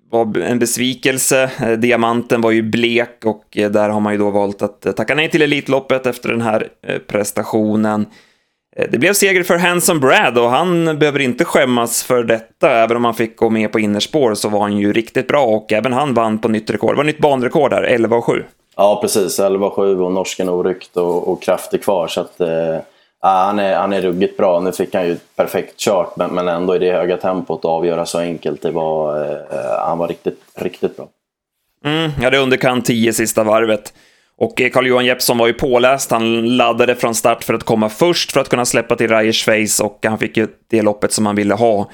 var 0.10 0.38
en 0.38 0.60
besvikelse. 0.60 1.52
Eh, 1.60 1.72
diamanten 1.72 2.42
var 2.42 2.52
ju 2.52 2.62
blek 2.62 3.26
och 3.26 3.44
där 3.52 3.90
har 3.90 4.00
man 4.00 4.14
ju 4.14 4.20
då 4.20 4.30
valt 4.30 4.62
att 4.62 4.96
tacka 4.96 5.16
nej 5.16 5.30
till 5.30 5.42
Elitloppet 5.42 6.06
efter 6.06 6.30
den 6.30 6.42
här 6.42 6.70
prestationen. 7.08 8.06
Det 8.76 8.98
blev 8.98 9.14
seger 9.14 9.44
för 9.44 9.58
Hanson 9.58 10.00
Brad 10.00 10.38
och 10.38 10.50
han 10.50 11.00
behöver 11.00 11.20
inte 11.20 11.46
skämmas 11.46 12.04
för 12.04 12.24
detta. 12.24 12.72
Även 12.72 12.98
om 12.98 13.06
han 13.06 13.14
fick 13.14 13.38
gå 13.38 13.50
med 13.50 13.72
på 13.72 13.80
innerspår 13.80 14.34
så 14.34 14.50
var 14.50 14.60
han 14.60 14.78
ju 14.78 14.94
riktigt 14.94 15.28
bra 15.28 15.46
och 15.46 15.74
även 15.74 15.94
han 15.94 16.14
vann 16.14 16.40
på 16.40 16.48
nytt 16.48 16.70
rekord. 16.70 16.94
Det 16.94 16.98
var 16.98 17.04
nytt 17.04 17.20
banrekord 17.20 17.72
där, 17.72 17.84
11 17.84 18.22
7. 18.22 18.44
Ja, 18.76 19.00
precis. 19.02 19.40
11 19.40 19.70
7 19.70 20.00
och 20.00 20.12
norsken 20.12 20.50
oryckt 20.50 20.98
och, 20.98 21.28
och 21.28 21.42
kraftig 21.42 21.84
kvar. 21.84 22.08
Så 22.08 22.22
att, 22.22 22.40
eh, 22.42 22.78
Ja, 23.26 23.30
han, 23.30 23.60
är, 23.60 23.76
han 23.76 23.94
är 23.94 24.02
ruggigt 24.02 24.38
bra. 24.38 24.60
Nu 24.60 24.72
fick 24.72 24.96
han 24.96 25.08
ju 25.08 25.18
perfekt 25.36 25.78
kört, 25.78 26.18
men, 26.18 26.32
men 26.32 26.48
ändå 26.48 26.76
i 26.76 26.80
det 26.80 26.92
höga 26.92 27.18
tempot 27.18 27.60
att 27.60 27.66
avgöra 27.66 28.06
så 28.06 28.20
enkelt. 28.20 28.62
Det 28.62 28.72
var, 28.72 29.22
eh, 29.32 29.38
han 29.88 29.98
var 29.98 30.08
riktigt, 30.08 30.40
riktigt 30.56 30.98
bra. 30.98 31.08
Mm, 31.86 32.12
ja, 32.22 32.30
det 32.30 32.38
underkant 32.38 32.86
10 32.86 33.14
sista 33.14 33.44
varvet. 33.44 33.94
Och 34.38 34.62
eh, 34.62 34.70
Carl-Johan 34.70 35.06
Jeppsson 35.06 35.38
var 35.38 35.48
ju 35.48 35.54
påläst. 35.54 36.12
Han 36.12 36.58
laddade 36.58 36.96
från 36.96 37.16
start 37.16 37.44
för 37.44 37.54
att 37.54 37.64
komma 37.64 37.90
först 37.90 38.32
för 38.32 38.40
att 38.40 38.50
kunna 38.50 38.66
släppa 38.66 38.96
till 38.96 39.10
Reyers 39.10 39.46
face 39.46 39.84
och 39.84 40.00
han 40.04 40.20
fick 40.20 40.38
ju 40.38 40.48
det 40.70 40.82
loppet 40.82 41.12
som 41.12 41.26
han 41.26 41.36
ville 41.36 41.54
ha. 41.54 41.92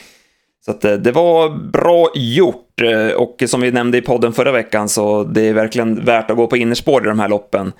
Så 0.65 0.71
att, 0.71 0.85
eh, 0.85 0.93
det 0.93 1.11
var 1.11 1.49
bra 1.71 2.11
gjort 2.15 2.81
eh, 2.81 3.15
och 3.15 3.43
som 3.47 3.61
vi 3.61 3.71
nämnde 3.71 3.97
i 3.97 4.01
podden 4.01 4.33
förra 4.33 4.51
veckan 4.51 4.89
så 4.89 5.23
det 5.23 5.41
är 5.41 5.53
verkligen 5.53 6.05
värt 6.05 6.31
att 6.31 6.37
gå 6.37 6.47
på 6.47 6.57
innerspår 6.57 7.03
i 7.05 7.07
de 7.07 7.19
här 7.19 7.29
loppen 7.29 7.71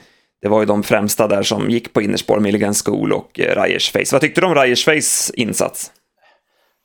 det 0.42 0.48
var 0.48 0.60
ju 0.60 0.66
de 0.66 0.84
främsta 0.84 1.28
där 1.28 1.44
som 1.44 1.70
gick 1.70 1.94
på 1.94 2.02
innerspår, 2.02 2.40
Milligan 2.40 2.74
School 2.74 3.14
och 3.14 3.40
Reyers 3.40 3.92
Face. 3.92 4.06
Vad 4.12 4.22
tyckte 4.22 4.42
du 4.42 4.48
om 4.48 4.56
Reyers 4.56 4.86
Face 4.86 5.34
insats? 5.34 5.92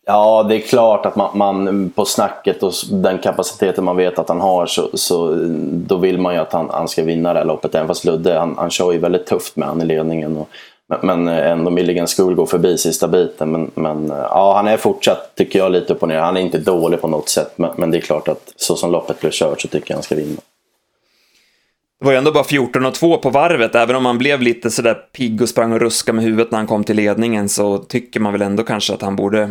Ja, 0.07 0.43
det 0.43 0.57
är 0.57 0.61
klart 0.61 1.07
att 1.07 1.17
man, 1.17 1.39
man, 1.39 1.91
på 1.91 2.05
snacket 2.05 2.63
och 2.63 2.73
den 2.91 3.19
kapaciteten 3.19 3.85
man 3.85 3.97
vet 3.97 4.19
att 4.19 4.29
han 4.29 4.41
har 4.41 4.67
så, 4.67 4.91
så 4.95 5.35
då 5.73 5.97
vill 5.97 6.19
man 6.19 6.35
ju 6.35 6.41
att 6.41 6.53
han, 6.53 6.71
han 6.71 6.89
ska 6.89 7.03
vinna 7.03 7.33
det 7.33 7.39
här 7.39 7.47
loppet. 7.47 7.75
Även 7.75 7.87
fast 7.87 8.05
Ludde, 8.05 8.39
han, 8.39 8.55
han 8.59 8.71
kör 8.71 8.93
ju 8.93 8.99
väldigt 8.99 9.27
tufft 9.27 9.57
med 9.57 9.69
han 9.69 9.83
i 9.83 9.85
ledningen. 9.85 10.37
Och, 10.37 10.49
men, 11.03 11.29
eh, 11.29 11.51
ändå 11.51 11.71
Milligan 11.71 12.07
School 12.07 12.35
går 12.35 12.47
förbi 12.47 12.79
sista 12.79 13.09
biten. 13.09 13.51
Men, 13.51 13.71
men 13.75 14.11
eh, 14.11 14.17
ja, 14.17 14.55
han 14.57 14.69
är 14.69 14.77
fortsatt, 14.77 15.35
tycker 15.35 15.59
jag, 15.59 15.73
lite 15.73 15.93
upp 15.93 16.03
och 16.03 16.09
ner. 16.09 16.19
Han 16.19 16.37
är 16.37 16.41
inte 16.41 16.59
dålig 16.59 17.01
på 17.01 17.09
något 17.09 17.29
sätt. 17.29 17.53
Men, 17.57 17.71
men 17.77 17.91
det 17.91 17.99
är 17.99 18.01
klart 18.01 18.29
att 18.29 18.53
så 18.57 18.77
som 18.77 18.93
loppet 18.93 19.21
blev 19.21 19.31
kört 19.31 19.61
så 19.61 19.69
tycker 19.69 19.91
jag 19.91 19.97
han 19.97 20.03
ska 20.03 20.15
vinna. 20.15 20.41
Det 22.01 22.05
var 22.05 22.13
ju 22.13 22.19
ändå 22.19 22.33
bara 22.33 22.45
14 22.45 22.87
och 22.87 22.95
2 22.95 23.17
på 23.17 23.31
varvet, 23.31 23.75
även 23.75 23.97
om 23.97 24.07
han 24.07 24.19
blev 24.19 24.43
lite 24.43 24.71
sådär 24.71 24.95
pigg 24.95 25.43
och 25.43 25.49
sprang 25.49 25.73
och 25.73 25.81
ruska 25.81 26.13
med 26.13 26.25
huvudet 26.25 26.51
när 26.51 26.59
han 26.59 26.67
kom 26.67 26.85
till 26.85 26.97
ledningen 26.97 27.49
så 27.49 27.79
tycker 27.79 28.21
man 28.21 28.33
väl 28.33 28.43
ändå 28.43 28.63
kanske 28.63 28.95
att 28.95 29.03
han 29.03 29.17
borde 29.17 29.51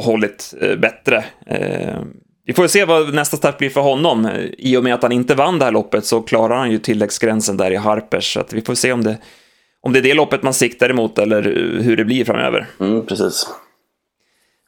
hållit 0.00 0.54
eh, 0.60 0.76
bättre. 0.76 1.24
Eh, 1.46 2.02
vi 2.46 2.52
får 2.52 2.66
se 2.66 2.84
vad 2.84 3.14
nästa 3.14 3.36
start 3.36 3.58
blir 3.58 3.70
för 3.70 3.80
honom. 3.80 4.28
I 4.58 4.76
och 4.76 4.84
med 4.84 4.94
att 4.94 5.02
han 5.02 5.12
inte 5.12 5.34
vann 5.34 5.58
det 5.58 5.64
här 5.64 5.72
loppet 5.72 6.04
så 6.04 6.22
klarar 6.22 6.56
han 6.56 6.70
ju 6.70 6.78
tilläggsgränsen 6.78 7.56
där 7.56 7.70
i 7.70 7.76
Harpers, 7.76 8.32
så 8.34 8.40
att 8.40 8.52
vi 8.52 8.62
får 8.62 8.74
se 8.74 8.92
om 8.92 9.04
det, 9.04 9.18
om 9.82 9.92
det 9.92 9.98
är 9.98 10.02
det 10.02 10.14
loppet 10.14 10.42
man 10.42 10.54
siktar 10.54 10.90
emot 10.90 11.18
eller 11.18 11.42
hur 11.82 11.96
det 11.96 12.04
blir 12.04 12.24
framöver. 12.24 12.66
Mm, 12.80 13.06
precis. 13.06 13.46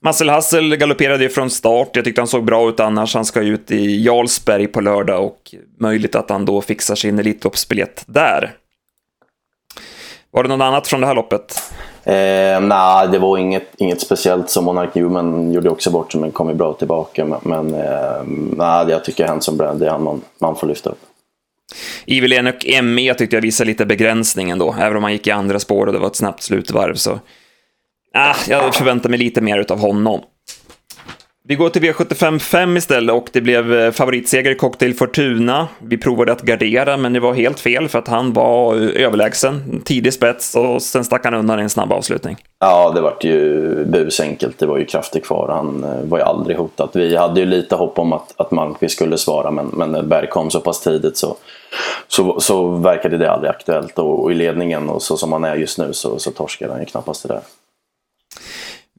Marcel 0.04 0.28
Hassel 0.28 0.76
galopperade 0.76 1.22
ju 1.22 1.28
från 1.28 1.50
start. 1.50 1.90
Jag 1.92 2.04
tyckte 2.04 2.20
han 2.20 2.28
såg 2.28 2.44
bra 2.44 2.68
ut 2.68 2.80
annars. 2.80 3.14
Han 3.14 3.24
ska 3.24 3.40
ut 3.40 3.70
i 3.70 4.04
Jarlsberg 4.04 4.66
på 4.66 4.80
lördag 4.80 5.24
och 5.24 5.54
möjligt 5.80 6.14
att 6.14 6.30
han 6.30 6.44
då 6.44 6.60
fixar 6.60 6.94
sin 6.94 7.18
Elitloppsbiljett 7.18 8.04
där. 8.06 8.52
Var 10.32 10.42
det 10.42 10.48
något 10.48 10.64
annat 10.64 10.88
från 10.88 11.00
det 11.00 11.06
här 11.06 11.14
loppet? 11.14 11.72
Eh, 12.04 12.60
Nej, 12.60 13.08
det 13.08 13.18
var 13.18 13.38
inget, 13.38 13.68
inget 13.78 14.00
speciellt 14.00 14.50
som 14.50 14.64
Monark 14.64 14.94
Newman 14.94 15.52
gjorde 15.52 15.70
också 15.70 15.90
bort 15.90 16.12
sig 16.12 16.20
men 16.20 16.30
kom 16.32 16.48
ju 16.48 16.54
bra 16.54 16.72
tillbaka. 16.72 17.24
Men, 17.24 17.40
men 17.42 17.74
eh, 17.74 18.22
nej, 18.56 18.86
jag 18.88 19.04
tycker 19.04 19.26
Hanson 19.26 19.56
Brand 19.56 19.80
det 19.80 19.86
är 19.86 19.90
han 19.90 20.02
man, 20.02 20.22
man 20.40 20.56
får 20.56 20.66
lyfta 20.66 20.90
upp. 20.90 20.98
Evil 22.06 22.32
Enoch 22.32 22.82
ME 22.82 23.14
tyckte 23.14 23.36
jag 23.36 23.42
visade 23.42 23.68
lite 23.68 23.86
begränsning 23.86 24.50
ändå. 24.50 24.74
Även 24.80 24.96
om 24.96 25.02
han 25.02 25.12
gick 25.12 25.26
i 25.26 25.30
andra 25.30 25.58
spår 25.58 25.86
och 25.86 25.92
det 25.92 25.98
var 25.98 26.06
ett 26.06 26.16
snabbt 26.16 26.42
slutvarv 26.42 26.94
så 26.94 27.18
Ah, 28.14 28.34
jag 28.48 28.74
förväntar 28.74 29.10
mig 29.10 29.18
lite 29.18 29.40
mer 29.40 29.72
av 29.72 29.78
honom. 29.78 30.20
Vi 31.44 31.54
går 31.54 31.68
till 31.68 31.82
V75 31.82 32.38
5 32.38 32.76
istället 32.76 33.14
och 33.14 33.28
det 33.32 33.40
blev 33.40 33.74
eh, 33.74 33.90
favoritseger 33.90 34.50
i 34.50 34.54
Cocktail 34.54 34.94
Fortuna. 34.94 35.68
Vi 35.78 35.98
provade 35.98 36.32
att 36.32 36.42
gardera, 36.42 36.96
men 36.96 37.12
det 37.12 37.20
var 37.20 37.34
helt 37.34 37.60
fel 37.60 37.88
för 37.88 37.98
att 37.98 38.08
han 38.08 38.32
var 38.32 38.74
eh, 38.74 39.04
överlägsen. 39.06 39.82
Tidig 39.84 40.12
spets 40.12 40.56
och 40.56 40.82
sen 40.82 41.04
stack 41.04 41.24
han 41.24 41.34
undan 41.34 41.58
i 41.58 41.62
en 41.62 41.70
snabb 41.70 41.92
avslutning. 41.92 42.36
Ja, 42.60 42.92
det 42.94 43.00
var 43.00 43.16
ju 43.20 43.84
busenkelt. 43.84 44.58
Det 44.58 44.66
var 44.66 44.78
ju 44.78 44.84
krafter 44.84 45.20
kvar. 45.20 45.48
Han 45.48 45.84
eh, 45.84 46.08
var 46.10 46.18
ju 46.18 46.24
aldrig 46.24 46.56
hotad. 46.56 46.90
Vi 46.94 47.16
hade 47.16 47.40
ju 47.40 47.46
lite 47.46 47.74
hopp 47.74 47.98
om 47.98 48.12
att, 48.12 48.34
att 48.36 48.50
Malmqvist 48.50 48.94
skulle 48.94 49.18
svara, 49.18 49.50
men, 49.50 49.66
men 49.66 49.92
när 49.92 50.02
Berg 50.02 50.28
kom 50.28 50.50
så 50.50 50.60
pass 50.60 50.80
tidigt 50.80 51.16
så, 51.16 51.36
så, 52.08 52.40
så 52.40 52.66
verkade 52.66 53.18
det 53.18 53.30
aldrig 53.30 53.50
aktuellt. 53.50 53.98
Och, 53.98 54.22
och 54.22 54.32
i 54.32 54.34
ledningen 54.34 54.88
och 54.88 55.02
så 55.02 55.16
som 55.16 55.32
han 55.32 55.44
är 55.44 55.56
just 55.56 55.78
nu 55.78 55.92
så, 55.92 56.18
så 56.18 56.30
torskade 56.30 56.72
han 56.72 56.80
ju 56.80 56.86
knappast 56.86 57.28
det 57.28 57.34
där. 57.34 57.40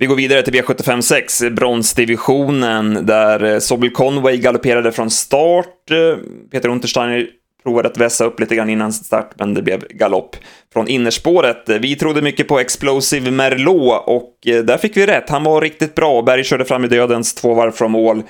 Vi 0.04 0.08
går 0.08 0.16
vidare 0.16 0.42
till 0.42 0.54
V75 0.54 1.02
6, 1.02 1.44
bronsdivisionen, 1.52 3.06
där 3.06 3.44
eh, 3.44 3.60
Sobel 3.60 3.90
Conway 3.90 4.38
galopperade 4.38 4.92
från 4.92 5.10
start. 5.10 5.92
Eh, 5.92 6.18
Peter 6.52 6.70
Untersteiner 6.70 7.28
provade 7.64 7.88
att 7.88 7.98
vässa 7.98 8.26
upp 8.26 8.40
lite 8.40 8.56
grann 8.56 8.70
innan 8.70 8.94
start, 8.94 9.32
men 9.36 9.54
det 9.54 9.62
blev 9.62 9.88
galopp 9.90 10.36
från 10.74 10.88
innerspåret. 10.88 11.70
Eh, 11.70 11.78
vi 11.78 11.96
trodde 11.96 12.22
mycket 12.22 12.48
på 12.48 12.60
Explosive 12.60 13.32
Merlot 13.32 14.04
och 14.06 14.38
där 14.44 14.78
fick 14.78 14.98
vi 14.98 15.06
rätt. 15.06 15.30
Han 15.30 15.44
var 15.44 15.62
riktigt 15.62 15.96
bra. 15.96 16.22
Berg 16.22 16.44
körde 16.44 16.66
fram 16.66 16.86
i 16.86 16.88
dödens 16.88 17.34
två 17.34 17.54
varv 17.54 17.72
från 17.72 17.92
mål 17.92 18.24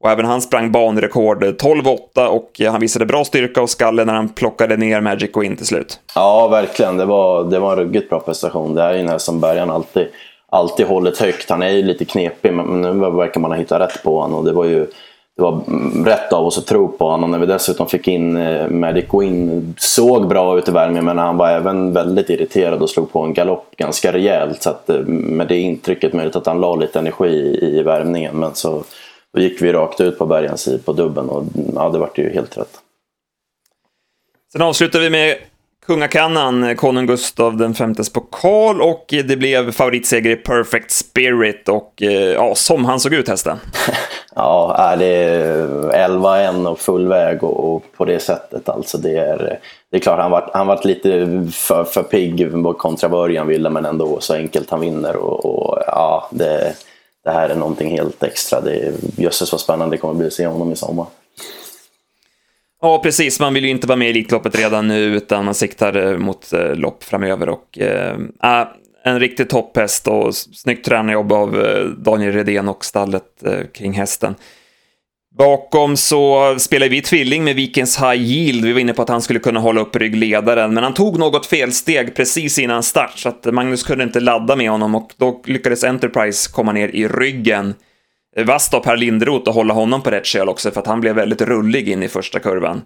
och 0.00 0.10
även 0.10 0.24
han 0.24 0.42
sprang 0.42 0.72
banrekord 0.72 1.44
12-8 1.44 2.26
och 2.26 2.60
han 2.70 2.80
visade 2.80 3.06
bra 3.06 3.24
styrka 3.24 3.62
och 3.62 3.70
skalle 3.70 4.04
när 4.04 4.14
han 4.14 4.28
plockade 4.28 4.76
ner 4.76 5.00
Magic 5.00 5.30
och 5.34 5.44
in 5.44 5.56
till 5.56 5.66
slut. 5.66 6.00
Ja, 6.14 6.48
verkligen. 6.48 6.96
Det 6.96 7.04
var, 7.04 7.44
det 7.44 7.58
var 7.58 7.72
en 7.72 7.78
ruggigt 7.78 8.08
bra 8.10 8.20
prestation. 8.20 8.74
Det 8.74 8.82
här 8.82 8.90
är 8.90 8.94
ju 8.94 9.00
en 9.00 9.08
häst 9.08 9.24
som 9.24 9.40
bärgaren 9.40 9.70
alltid 9.70 10.08
alltid 10.48 10.86
hållit 10.86 11.18
högt. 11.18 11.50
Han 11.50 11.62
är 11.62 11.70
ju 11.70 11.82
lite 11.82 12.04
knepig 12.04 12.52
men 12.52 12.82
nu 12.82 13.10
verkar 13.10 13.40
man 13.40 13.50
ha 13.50 13.58
hittat 13.58 13.80
rätt 13.80 14.02
på 14.02 14.20
honom 14.20 14.38
och 14.38 14.44
det 14.44 14.52
var 14.52 14.64
ju 14.64 14.86
det 15.36 15.42
var 15.42 15.62
rätt 16.04 16.32
av 16.32 16.46
oss 16.46 16.58
att 16.58 16.66
tro 16.66 16.88
på 16.88 17.08
honom. 17.10 17.30
När 17.30 17.38
vi 17.38 17.46
dessutom 17.46 17.88
fick 17.88 18.08
in 18.08 18.36
eh, 18.36 18.68
Magic 18.68 19.04
Win 19.12 19.74
såg 19.78 20.28
bra 20.28 20.58
ut 20.58 20.68
i 20.68 20.70
värmningen 20.70 21.04
men 21.04 21.18
han 21.18 21.36
var 21.36 21.48
även 21.48 21.92
väldigt 21.92 22.30
irriterad 22.30 22.82
och 22.82 22.90
slog 22.90 23.12
på 23.12 23.20
en 23.20 23.34
galopp 23.34 23.76
ganska 23.76 24.12
rejält. 24.12 24.62
Så 24.62 24.70
att, 24.70 24.90
eh, 24.90 24.98
med 25.06 25.48
det 25.48 25.58
intrycket 25.58 26.12
möjligt 26.12 26.36
att 26.36 26.46
han 26.46 26.60
la 26.60 26.76
lite 26.76 26.98
energi 26.98 27.58
i 27.62 27.82
värmningen. 27.82 28.36
Men 28.36 28.54
så 28.54 28.82
då 29.34 29.40
gick 29.40 29.62
vi 29.62 29.72
rakt 29.72 30.00
ut 30.00 30.18
på 30.18 30.26
Bergens 30.26 30.68
på 30.84 30.92
dubben 30.92 31.28
och 31.28 31.44
ja, 31.74 31.88
det 31.88 31.98
vart 31.98 32.18
ju 32.18 32.30
helt 32.30 32.58
rätt. 32.58 32.80
Sen 34.52 34.62
avslutar 34.62 35.00
vi 35.00 35.10
med 35.10 35.36
kungakannan, 35.86 36.64
eh, 36.64 36.74
konung 36.74 37.06
Gustav 37.06 37.56
den 37.56 37.74
femtes 37.74 38.12
pokal 38.12 38.82
och 38.82 39.04
det 39.08 39.36
blev 39.36 39.72
favoritseger 39.72 40.30
i 40.30 40.36
Perfect 40.36 40.90
Spirit 40.90 41.68
och 41.68 42.02
eh, 42.02 42.10
ja, 42.10 42.54
som 42.54 42.84
han 42.84 43.00
såg 43.00 43.14
ut 43.14 43.28
hästen. 43.28 43.58
ja, 44.34 44.96
det 44.98 45.06
är 45.06 45.66
11-1 46.08 46.66
och 46.66 46.80
full 46.80 47.08
väg 47.08 47.44
och, 47.44 47.74
och, 47.74 47.82
på 47.96 48.04
det 48.04 48.18
sättet 48.18 48.68
alltså. 48.68 48.98
Det 48.98 49.16
är, 49.16 49.58
det 49.90 49.96
är 49.96 50.00
klart 50.00 50.18
han 50.18 50.30
varit, 50.30 50.50
han 50.54 50.66
varit 50.66 50.84
lite 50.84 51.10
för, 51.52 51.84
för 51.84 52.02
pigg 52.02 52.52
kontra 52.78 53.08
början 53.08 53.46
ville 53.46 53.70
men 53.70 53.84
ändå 53.84 54.20
så 54.20 54.34
enkelt 54.34 54.70
han 54.70 54.80
vinner 54.80 55.16
och, 55.16 55.44
och 55.44 55.78
ja, 55.86 56.28
det, 56.30 56.74
det 57.24 57.30
här 57.30 57.48
är 57.48 57.56
någonting 57.56 57.90
helt 57.90 58.22
extra. 58.22 58.60
Det, 58.60 58.92
jösses 59.16 59.52
vad 59.52 59.60
spännande 59.60 59.96
det 59.96 60.00
kommer 60.00 60.14
bli 60.14 60.26
att 60.26 60.32
se 60.32 60.46
honom 60.46 60.72
i 60.72 60.76
sommar. 60.76 61.06
Ja, 62.86 63.00
precis. 63.02 63.40
Man 63.40 63.54
vill 63.54 63.64
ju 63.64 63.70
inte 63.70 63.86
vara 63.86 63.96
med 63.96 64.06
i 64.06 64.10
Elitloppet 64.10 64.58
redan 64.58 64.88
nu, 64.88 65.04
utan 65.04 65.44
man 65.44 65.54
siktar 65.54 65.96
eh, 65.96 66.18
mot 66.18 66.52
eh, 66.52 66.74
lopp 66.74 67.04
framöver. 67.04 67.48
Och, 67.48 67.78
eh, 67.78 68.16
ah, 68.40 68.64
en 69.04 69.20
riktig 69.20 69.48
topphäst 69.48 70.08
och 70.08 70.34
snyggt 70.34 70.84
tränarjobb 70.84 71.32
av 71.32 71.64
eh, 71.64 71.84
Daniel 71.84 72.32
Redén 72.32 72.68
och 72.68 72.84
stallet 72.84 73.22
eh, 73.44 73.66
kring 73.74 73.92
hästen. 73.92 74.34
Bakom 75.38 75.96
så 75.96 76.54
spelar 76.58 76.88
vi 76.88 77.02
tvilling 77.02 77.44
med 77.44 77.56
Vikens 77.56 77.98
High 78.00 78.22
Yield. 78.22 78.64
Vi 78.64 78.72
var 78.72 78.80
inne 78.80 78.94
på 78.94 79.02
att 79.02 79.08
han 79.08 79.22
skulle 79.22 79.38
kunna 79.38 79.60
hålla 79.60 79.80
upp 79.80 79.96
ryggledaren, 79.96 80.74
men 80.74 80.84
han 80.84 80.94
tog 80.94 81.18
något 81.18 81.46
felsteg 81.46 82.14
precis 82.14 82.58
innan 82.58 82.82
start, 82.82 83.18
så 83.18 83.28
att 83.28 83.44
Magnus 83.44 83.82
kunde 83.82 84.04
inte 84.04 84.20
ladda 84.20 84.56
med 84.56 84.70
honom 84.70 84.94
och 84.94 85.10
då 85.16 85.42
lyckades 85.46 85.84
Enterprise 85.84 86.50
komma 86.52 86.72
ner 86.72 86.88
i 86.88 87.08
ryggen 87.08 87.74
vasst 88.44 88.74
av 88.74 88.80
Per 88.80 88.96
Lindroth 88.96 89.48
att 89.48 89.54
hålla 89.54 89.74
honom 89.74 90.02
på 90.02 90.10
rätt 90.10 90.26
köl 90.26 90.48
också 90.48 90.70
för 90.70 90.80
att 90.80 90.86
han 90.86 91.00
blev 91.00 91.14
väldigt 91.14 91.40
rullig 91.40 91.88
in 91.88 92.02
i 92.02 92.08
första 92.08 92.38
kurvan. 92.38 92.82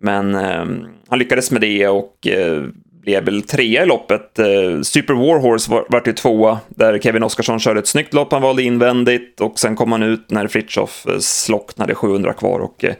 Men 0.00 0.34
eh, 0.34 0.64
han 1.08 1.18
lyckades 1.18 1.50
med 1.50 1.60
det 1.60 1.88
och 1.88 2.26
eh, 2.26 2.62
blev 3.04 3.24
väl 3.24 3.42
trea 3.42 3.82
i 3.82 3.86
loppet. 3.86 4.38
Eh, 4.38 4.80
Super 4.82 5.14
Warhorse 5.14 5.70
var, 5.70 5.86
vart 5.88 6.06
ju 6.06 6.12
tvåa 6.12 6.58
där 6.68 6.98
Kevin 6.98 7.22
Oskarsson 7.22 7.60
körde 7.60 7.80
ett 7.80 7.86
snyggt 7.86 8.14
lopp, 8.14 8.32
han 8.32 8.42
valde 8.42 8.62
invändigt 8.62 9.40
och 9.40 9.58
sen 9.58 9.76
kom 9.76 9.92
han 9.92 10.02
ut 10.02 10.30
när 10.30 10.46
Fritjof 10.46 11.06
eh, 11.06 11.18
slocknade 11.18 11.94
700 11.94 12.32
kvar 12.32 12.58
och 12.60 12.84
eh, 12.84 12.94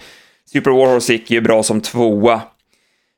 Super 0.52 0.70
Warhorse 0.70 1.12
gick 1.12 1.30
ju 1.30 1.40
bra 1.40 1.62
som 1.62 1.80
tvåa. 1.80 2.40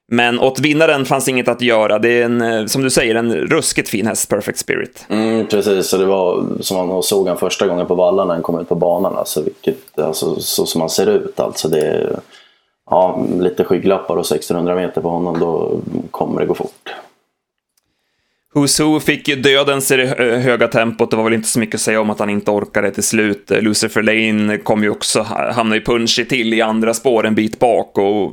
Men 0.09 0.41
åt 0.41 0.61
vinnaren 0.61 1.05
fanns 1.05 1.29
inget 1.29 1.49
att 1.49 1.63
göra. 1.63 1.99
Det 1.99 2.09
är 2.09 2.25
en, 2.25 2.41
eh, 2.41 2.67
som 2.67 2.83
du 2.83 2.91
säger, 2.91 3.15
en 3.15 3.33
ruskigt 3.33 3.89
fin 3.89 4.07
häst, 4.07 4.29
Perfect 4.29 4.59
Spirit. 4.59 5.07
Mm, 5.09 5.47
precis, 5.47 5.89
så 5.89 5.97
det 5.97 6.05
var 6.05 6.47
som 6.61 6.89
man 6.89 7.03
såg 7.03 7.29
han 7.29 7.39
första 7.39 7.67
gången 7.67 7.87
på 7.87 7.95
vallarna 7.95 8.27
när 8.27 8.35
han 8.35 8.43
kom 8.43 8.61
ut 8.61 8.69
på 8.69 8.75
banan. 8.75 9.17
Alltså, 9.17 9.43
vilket, 9.43 9.99
alltså, 9.99 10.41
så 10.41 10.67
som 10.67 10.81
han 10.81 10.91
ser 10.91 11.07
ut. 11.07 11.41
Alltså, 11.41 11.69
det 11.69 11.81
är, 11.81 12.21
ja, 12.91 13.27
lite 13.41 13.65
skygglappar 13.65 14.17
och 14.17 14.27
1600 14.27 14.75
meter 14.75 15.01
på 15.01 15.09
honom, 15.09 15.39
då 15.39 15.81
kommer 16.11 16.41
det 16.41 16.47
gå 16.47 16.55
fort. 16.55 16.95
Who's 18.55 18.83
Who 18.85 19.01
fick 19.01 19.29
ju 19.29 19.37
dödens 19.37 19.91
i 19.91 19.97
det 19.97 20.07
höga 20.39 20.69
tempot. 20.69 21.11
Det 21.11 21.17
var 21.17 21.25
väl 21.25 21.33
inte 21.33 21.49
så 21.49 21.61
mycket 21.61 21.75
att 21.75 21.81
säga 21.81 22.01
om 22.01 22.11
att 22.11 22.19
han 22.19 22.31
inte 22.31 22.51
orkade 22.51 22.91
till 22.91 23.03
slut. 23.03 23.51
Lucifer 23.51 24.03
Lane 24.03 24.59
kom 24.59 24.83
ju 24.83 24.91
också, 24.91 25.23
hamna 25.53 25.77
i 25.77 25.81
punchy 25.81 26.25
till 26.25 26.55
i 26.55 26.61
andra 26.63 26.95
spår 26.95 27.27
en 27.27 27.35
bit 27.35 27.59
bak 27.59 27.99
och 27.99 28.33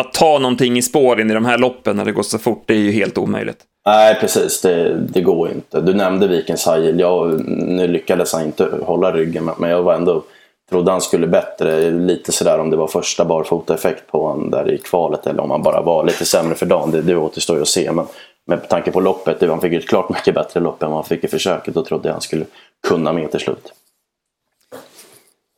att 0.00 0.12
ta 0.12 0.38
någonting 0.38 0.78
i 0.78 0.82
spåren 0.82 1.30
i 1.30 1.34
de 1.34 1.44
här 1.44 1.58
loppen 1.58 1.96
när 1.96 2.04
det 2.04 2.12
går 2.12 2.22
så 2.22 2.38
fort, 2.38 2.62
det 2.66 2.74
är 2.74 2.78
ju 2.78 2.92
helt 2.92 3.18
omöjligt. 3.18 3.58
Nej, 3.86 4.14
precis. 4.20 4.60
Det, 4.60 4.94
det 4.94 5.20
går 5.20 5.50
inte. 5.50 5.80
Du 5.80 5.94
nämnde 5.94 6.28
Vikens 6.28 6.66
Hajil. 6.66 7.00
Jag, 7.00 7.48
nu 7.48 7.86
lyckades 7.86 8.32
han 8.32 8.44
inte 8.44 8.68
hålla 8.82 9.12
ryggen, 9.12 9.50
men 9.58 9.70
jag 9.70 9.82
var 9.82 9.94
ändå 9.94 10.22
trodde 10.70 10.90
han 10.90 11.00
skulle 11.00 11.26
bättre. 11.26 11.90
Lite 11.90 12.32
sådär 12.32 12.58
om 12.58 12.70
det 12.70 12.76
var 12.76 12.86
första 12.86 13.24
barfota-effekt 13.24 14.06
på 14.10 14.26
honom 14.26 14.50
där 14.50 14.70
i 14.70 14.78
kvalet 14.78 15.26
eller 15.26 15.42
om 15.42 15.50
han 15.50 15.62
bara 15.62 15.82
var 15.82 16.04
lite 16.04 16.24
sämre 16.24 16.54
för 16.54 16.66
dagen. 16.66 16.90
Det, 16.90 17.02
det 17.02 17.16
återstår 17.16 17.56
ju 17.56 17.62
att 17.62 17.68
se. 17.68 17.92
Men 17.92 18.06
med 18.46 18.68
tanke 18.68 18.90
på 18.90 19.00
loppet, 19.00 19.48
han 19.48 19.60
fick 19.60 19.72
ett 19.72 19.88
klart 19.88 20.08
mycket 20.10 20.34
bättre 20.34 20.60
lopp 20.60 20.82
än 20.82 20.88
vad 20.88 20.98
han 20.98 21.04
fick 21.04 21.24
i 21.24 21.28
försöket. 21.28 21.74
Då 21.74 21.84
trodde 21.84 22.12
han 22.12 22.20
skulle 22.20 22.44
kunna 22.88 23.12
med 23.12 23.30
till 23.30 23.40
slut. 23.40 23.72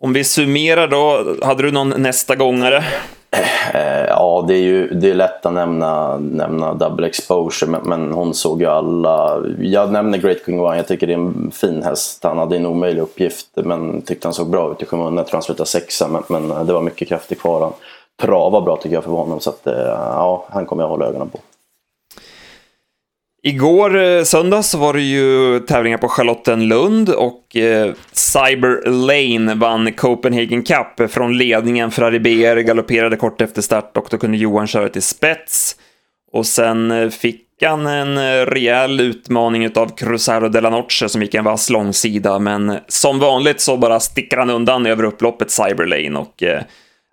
Om 0.00 0.12
vi 0.12 0.25
summerar 0.25 0.88
då, 0.88 1.35
hade 1.43 1.62
du 1.62 1.73
någon 1.73 2.03
nästa 2.03 2.37
gångare? 2.37 2.85
Eh, 3.75 4.05
ja, 4.09 4.45
det 4.49 4.55
är 4.55 4.62
ju 4.62 4.88
det 4.88 5.11
är 5.11 5.14
lätt 5.14 5.47
att 5.47 5.53
nämna, 5.53 6.17
nämna 6.17 6.75
double 6.75 7.07
exposure, 7.07 7.71
men, 7.71 7.81
men 7.85 8.12
hon 8.12 8.35
såg 8.35 8.61
ju 8.61 8.67
alla. 8.67 9.43
Jag 9.59 9.93
nämner 9.93 10.19
Great 10.19 10.38
King 10.47 10.61
One, 10.61 10.76
jag 10.76 10.88
tycker 10.88 11.07
det 11.07 11.12
är 11.12 11.19
en 11.19 11.50
fin 11.50 11.83
häst. 11.83 12.25
Han 12.25 12.38
hade 12.38 12.57
en 12.57 12.67
omöjlig 12.67 13.03
uppgift, 13.03 13.47
men 13.55 14.03
tyckte 14.03 14.29
han 14.29 14.35
såg 14.35 14.50
bra 14.50 14.73
ut 14.73 14.83
i 14.83 14.87
skymundan. 14.87 15.17
Jag 15.17 15.26
tror 15.26 15.37
han 15.37 15.43
slutade 15.43 15.69
sexa, 15.69 16.09
men, 16.09 16.23
men 16.29 16.50
eh, 16.50 16.64
det 16.64 16.73
var 16.73 16.83
mycket 16.83 17.09
kraft 17.09 17.41
kvar. 17.41 17.61
Han 17.61 17.73
travade 18.21 18.64
bra 18.64 18.76
tycker 18.76 18.97
jag 18.97 19.05
för 19.05 19.11
honom, 19.11 19.41
så 19.41 19.50
att, 19.50 19.67
eh, 19.67 19.75
ja, 19.88 20.45
han 20.49 20.67
kommer 20.67 20.83
jag 20.83 20.88
hålla 20.88 21.07
ögonen 21.07 21.29
på. 21.29 21.38
Igår 23.47 24.03
eh, 24.03 24.23
söndag 24.23 24.63
så 24.63 24.79
var 24.79 24.93
det 24.95 25.03
ju 25.03 25.61
tävlingar 25.61 25.99
på 25.99 26.09
Charlottenlund 26.09 27.09
och 27.09 27.57
eh, 27.57 27.93
Cyber 28.13 28.91
Lane 28.91 29.55
vann 29.55 29.93
Copenhagen 29.93 30.63
Cup 30.63 31.11
från 31.11 31.39
ledningen. 31.39 31.91
Ferrari 31.91 32.21
BR 32.21 32.61
galopperade 32.61 33.17
kort 33.17 33.41
efter 33.41 33.63
start 33.63 33.97
och 33.97 34.07
då 34.11 34.19
kunde 34.19 34.37
Johan 34.37 34.67
köra 34.67 34.89
till 34.89 35.03
spets. 35.03 35.77
Och 36.33 36.47
sen 36.47 36.91
eh, 36.91 37.09
fick 37.09 37.47
han 37.63 37.87
en 37.87 38.19
eh, 38.19 38.47
rejäl 38.47 39.01
utmaning 39.01 39.71
av 39.77 39.97
Cruzeiro 39.97 40.49
de 40.49 40.61
la 40.61 40.71
Noche 40.71 41.09
som 41.09 41.23
gick 41.23 41.35
en 41.35 41.45
vass 41.45 41.71
långsida, 41.71 42.39
men 42.39 42.79
som 42.89 43.19
vanligt 43.19 43.61
så 43.61 43.77
bara 43.77 44.01
sticker 44.01 44.37
han 44.37 44.51
undan 44.51 44.87
över 44.87 45.05
upploppet 45.05 45.51
Cyber 45.51 45.87
Lane 45.87 46.19
och 46.19 46.43
eh, 46.43 46.63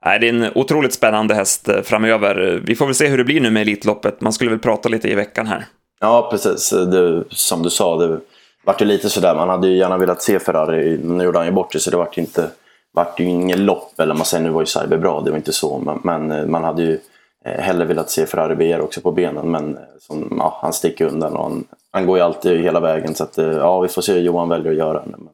det 0.03 0.27
är 0.27 0.33
en 0.33 0.47
otroligt 0.55 0.93
spännande 0.93 1.35
häst 1.35 1.69
framöver. 1.83 2.61
Vi 2.65 2.75
får 2.75 2.85
väl 2.85 2.95
se 2.95 3.07
hur 3.07 3.17
det 3.17 3.23
blir 3.23 3.41
nu 3.41 3.49
med 3.49 3.61
Elitloppet. 3.61 4.21
Man 4.21 4.33
skulle 4.33 4.49
väl 4.49 4.59
prata 4.59 4.89
lite 4.89 5.07
i 5.07 5.15
veckan 5.15 5.47
här. 5.47 5.65
Ja, 6.01 6.27
precis. 6.31 6.69
Det, 6.69 7.23
som 7.29 7.63
du 7.63 7.69
sa, 7.69 7.97
det 7.97 8.19
vart 8.63 8.81
ju 8.81 8.85
lite 8.85 9.09
sådär. 9.09 9.35
Man 9.35 9.49
hade 9.49 9.67
ju 9.67 9.77
gärna 9.77 9.97
velat 9.97 10.21
se 10.21 10.39
Ferrari. 10.39 10.99
Nu 11.03 11.23
gjorde 11.23 11.37
han 11.37 11.47
ju 11.47 11.53
bort 11.53 11.73
det, 11.73 11.79
så 11.79 11.91
det 11.91 11.97
vart 11.97 12.17
ju 12.17 12.21
inte 12.21 12.49
vart 12.91 13.19
ju 13.19 13.25
inget 13.25 13.59
lopp. 13.59 13.99
Eller 13.99 14.13
man 14.13 14.25
säger, 14.25 14.43
nu 14.43 14.49
var 14.49 14.61
ju 14.61 14.65
Cyber 14.65 14.97
bra, 14.97 15.21
det 15.21 15.31
var 15.31 15.37
inte 15.37 15.53
så. 15.53 15.77
Men, 15.79 15.99
men 16.03 16.31
eh, 16.31 16.45
man 16.45 16.63
hade 16.63 16.81
ju 16.81 16.99
eh, 17.45 17.61
hellre 17.61 17.85
velat 17.85 18.09
se 18.09 18.25
Ferrari 18.25 18.55
BR 18.55 18.81
också 18.81 19.01
på 19.01 19.11
benen. 19.11 19.51
Men 19.51 19.77
eh, 19.77 19.83
som, 19.99 20.35
ja, 20.39 20.59
han 20.61 20.73
sticker 20.73 21.05
undan 21.05 21.33
och 21.33 21.43
han, 21.43 21.63
han 21.91 22.05
går 22.05 22.17
ju 22.17 22.23
alltid 22.23 22.61
hela 22.61 22.79
vägen. 22.79 23.15
Så 23.15 23.23
att, 23.23 23.37
ja, 23.37 23.79
vi 23.79 23.87
får 23.87 24.01
se 24.01 24.13
hur 24.13 24.21
Johan 24.21 24.49
väljer 24.49 24.71
att 24.71 24.77
göra. 24.77 25.03
Men 25.05 25.29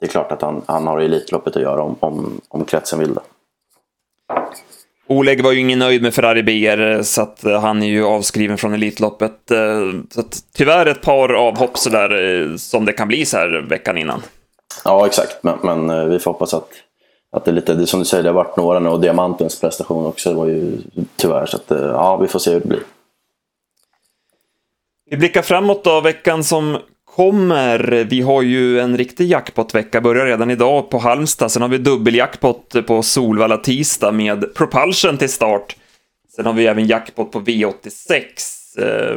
det 0.00 0.06
är 0.06 0.10
klart 0.10 0.32
att 0.32 0.42
han, 0.42 0.62
han 0.66 0.86
har 0.86 1.00
Elitloppet 1.00 1.56
att 1.56 1.62
göra 1.62 1.82
om, 1.82 1.96
om, 2.00 2.40
om 2.48 2.64
kretsen 2.64 2.98
vill 2.98 3.14
det. 3.14 3.20
Oleg 5.08 5.44
var 5.44 5.52
ju 5.52 5.60
ingen 5.60 5.78
nöjd 5.78 6.02
med 6.02 6.14
Ferrari 6.14 6.42
BR, 6.42 7.02
så 7.02 7.22
att 7.22 7.44
eh, 7.44 7.60
han 7.60 7.82
är 7.82 7.86
ju 7.86 8.04
avskriven 8.04 8.58
från 8.58 8.74
Elitloppet. 8.74 9.50
Eh, 9.50 9.90
så 10.10 10.20
att, 10.20 10.38
tyvärr 10.54 10.86
ett 10.86 11.02
par 11.02 11.32
avhopp 11.32 11.78
sådär 11.78 12.40
eh, 12.50 12.56
som 12.56 12.84
det 12.84 12.92
kan 12.92 13.08
bli 13.08 13.24
så 13.24 13.36
här 13.36 13.66
veckan 13.68 13.98
innan. 13.98 14.22
Ja, 14.84 15.06
exakt. 15.06 15.42
Men, 15.42 15.58
men 15.62 16.10
vi 16.10 16.18
får 16.18 16.32
hoppas 16.32 16.54
att, 16.54 16.68
att 17.32 17.44
det 17.44 17.50
är 17.50 17.52
lite, 17.52 17.74
det, 17.74 17.86
som 17.86 18.00
du 18.00 18.06
säger, 18.06 18.22
det 18.22 18.28
har 18.28 18.34
varit 18.34 18.56
några 18.56 18.78
nu 18.78 18.88
och 18.88 19.00
Diamantens 19.00 19.60
prestation 19.60 20.06
också 20.06 20.34
var 20.34 20.46
ju 20.46 20.78
tyvärr. 21.16 21.46
Så 21.46 21.56
att, 21.56 21.64
ja, 21.68 22.16
vi 22.16 22.28
får 22.28 22.38
se 22.38 22.52
hur 22.52 22.60
det 22.60 22.68
blir. 22.68 22.82
Vi 25.10 25.16
blickar 25.16 25.42
framåt 25.42 25.84
då, 25.84 26.00
veckan 26.00 26.44
som 26.44 26.78
kommer. 27.18 28.06
Vi 28.10 28.20
har 28.20 28.42
ju 28.42 28.80
en 28.80 28.96
riktig 28.96 29.26
jackpot-vecka, 29.30 30.00
börjar 30.00 30.26
redan 30.26 30.50
idag 30.50 30.90
på 30.90 30.98
Halmstad. 30.98 31.52
Sen 31.52 31.62
har 31.62 31.68
vi 31.68 31.78
dubbeljackpot 31.78 32.86
på 32.86 33.02
Solvalla 33.02 33.56
tisdag 33.56 34.12
med 34.12 34.54
Propulsion 34.54 35.18
till 35.18 35.32
start. 35.32 35.76
Sen 36.36 36.46
har 36.46 36.52
vi 36.52 36.66
även 36.66 36.86
jackpot 36.86 37.32
på 37.32 37.40
V86. 37.40 38.22
Eh, 38.78 39.16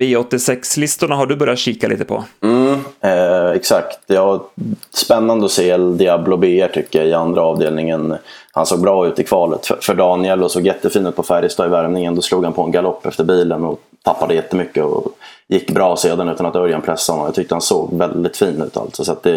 V86-listorna 0.00 1.14
har 1.14 1.26
du 1.26 1.36
börjat 1.36 1.58
kika 1.58 1.88
lite 1.88 2.04
på. 2.04 2.24
Mm, 2.42 2.80
eh, 3.00 3.50
exakt. 3.50 3.98
Ja, 4.06 4.50
spännande 4.94 5.44
att 5.44 5.50
se 5.50 5.76
Diablo 5.76 6.36
BR 6.36 6.68
tycker 6.68 6.98
jag 6.98 7.08
i 7.08 7.12
andra 7.12 7.42
avdelningen. 7.42 8.16
Han 8.52 8.66
såg 8.66 8.80
bra 8.80 9.06
ut 9.06 9.18
i 9.18 9.24
kvalet 9.24 9.66
för, 9.66 9.78
för 9.80 9.94
Daniel 9.94 10.42
och 10.42 10.50
såg 10.50 10.66
jättefin 10.66 11.06
ut 11.06 11.16
på 11.16 11.22
Färjestad 11.22 11.66
i 11.66 11.70
värmningen. 11.70 12.14
Då 12.14 12.22
slog 12.22 12.44
han 12.44 12.52
på 12.52 12.62
en 12.62 12.72
galopp 12.72 13.06
efter 13.06 13.24
bilen 13.24 13.64
och 13.64 13.80
tappade 14.04 14.34
jättemycket 14.34 14.84
och 14.84 15.06
gick 15.48 15.70
bra 15.70 15.96
sedan 15.96 16.28
utan 16.28 16.46
att 16.46 16.56
Örjan 16.56 16.82
pressade 16.82 17.16
honom. 17.16 17.26
Jag 17.26 17.34
tyckte 17.34 17.54
han 17.54 17.62
såg 17.62 17.98
väldigt 17.98 18.36
fin 18.36 18.62
ut 18.62 18.76
alltså. 18.76 19.04
Så 19.04 19.12
att 19.12 19.22
det, 19.22 19.36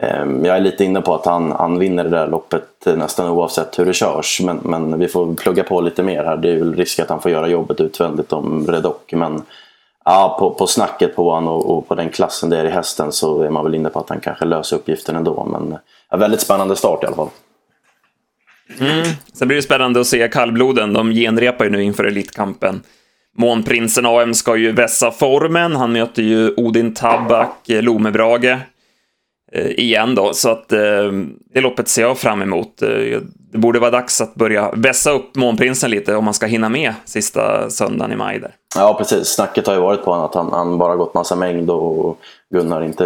eh, 0.00 0.26
jag 0.42 0.56
är 0.56 0.60
lite 0.60 0.84
inne 0.84 1.00
på 1.00 1.14
att 1.14 1.26
han, 1.26 1.52
han 1.52 1.78
vinner 1.78 2.04
det 2.04 2.10
där 2.10 2.28
loppet 2.28 2.64
nästan 2.84 3.28
oavsett 3.28 3.78
hur 3.78 3.86
det 3.86 3.92
körs. 3.92 4.40
Men, 4.44 4.56
men 4.56 4.98
vi 4.98 5.08
får 5.08 5.34
plugga 5.34 5.64
på 5.64 5.80
lite 5.80 6.02
mer 6.02 6.24
här. 6.24 6.36
Det 6.36 6.50
är 6.50 6.58
väl 6.58 6.74
risk 6.74 6.98
att 6.98 7.10
han 7.10 7.20
får 7.20 7.30
göra 7.30 7.48
jobbet 7.48 7.80
utvändigt 7.80 8.32
om 8.32 8.66
Redock. 8.66 9.12
Men 9.12 9.42
Ja, 10.04 10.36
på, 10.38 10.50
på 10.50 10.66
snacket 10.66 11.16
på 11.16 11.30
honom 11.30 11.54
och, 11.54 11.78
och, 11.78 11.88
på 11.88 11.94
den 11.94 12.10
klassen 12.10 12.50
det 12.50 12.58
är 12.58 12.64
i 12.64 12.70
hästen 12.70 13.12
så 13.12 13.42
är 13.42 13.50
man 13.50 13.64
väl 13.64 13.74
inne 13.74 13.88
på 13.88 14.00
att 14.00 14.08
han 14.08 14.20
kanske 14.20 14.44
löser 14.44 14.76
uppgiften 14.76 15.16
ändå. 15.16 15.44
Men 15.44 15.78
ja, 16.10 16.16
väldigt 16.16 16.40
spännande 16.40 16.76
start 16.76 17.02
i 17.02 17.06
alla 17.06 17.16
fall. 17.16 17.28
Mm. 18.80 19.06
Sen 19.32 19.48
blir 19.48 19.56
det 19.56 19.62
spännande 19.62 20.00
att 20.00 20.06
se 20.06 20.28
kallbloden. 20.28 20.92
De 20.92 21.10
genrepar 21.10 21.64
ju 21.64 21.70
nu 21.70 21.82
inför 21.82 22.04
Elitkampen. 22.04 22.82
Månprinsen 23.38 24.06
AM 24.06 24.34
ska 24.34 24.56
ju 24.56 24.72
vässa 24.72 25.10
formen. 25.10 25.76
Han 25.76 25.92
möter 25.92 26.22
ju 26.22 26.54
Odin 26.56 26.94
Tabak, 26.94 27.68
eh, 27.68 27.82
Lomebrage 27.82 28.58
eh, 29.52 29.70
igen 29.70 30.14
då. 30.14 30.32
Så 30.34 30.50
att 30.50 30.72
eh, 30.72 30.78
det 31.54 31.60
loppet 31.60 31.88
ser 31.88 32.02
jag 32.02 32.18
fram 32.18 32.42
emot. 32.42 32.82
Eh, 32.82 33.20
det 33.52 33.58
borde 33.58 33.78
vara 33.78 33.90
dags 33.90 34.20
att 34.20 34.34
börja 34.34 34.70
vässa 34.72 35.10
upp 35.10 35.36
Månprinsen 35.36 35.90
lite 35.90 36.16
om 36.16 36.24
man 36.24 36.34
ska 36.34 36.46
hinna 36.46 36.68
med 36.68 36.94
sista 37.04 37.70
söndagen 37.70 38.12
i 38.12 38.16
maj 38.16 38.38
där. 38.38 38.50
Ja, 38.76 38.94
precis. 38.98 39.28
Snacket 39.28 39.66
har 39.66 39.74
ju 39.74 39.80
varit 39.80 40.04
på 40.04 40.10
honom 40.10 40.26
att 40.26 40.34
han, 40.34 40.52
han 40.52 40.78
bara 40.78 40.96
gått 40.96 41.14
massa 41.14 41.36
mängd 41.36 41.70
och 41.70 42.18
Gunnar 42.54 42.84
inte 42.84 43.04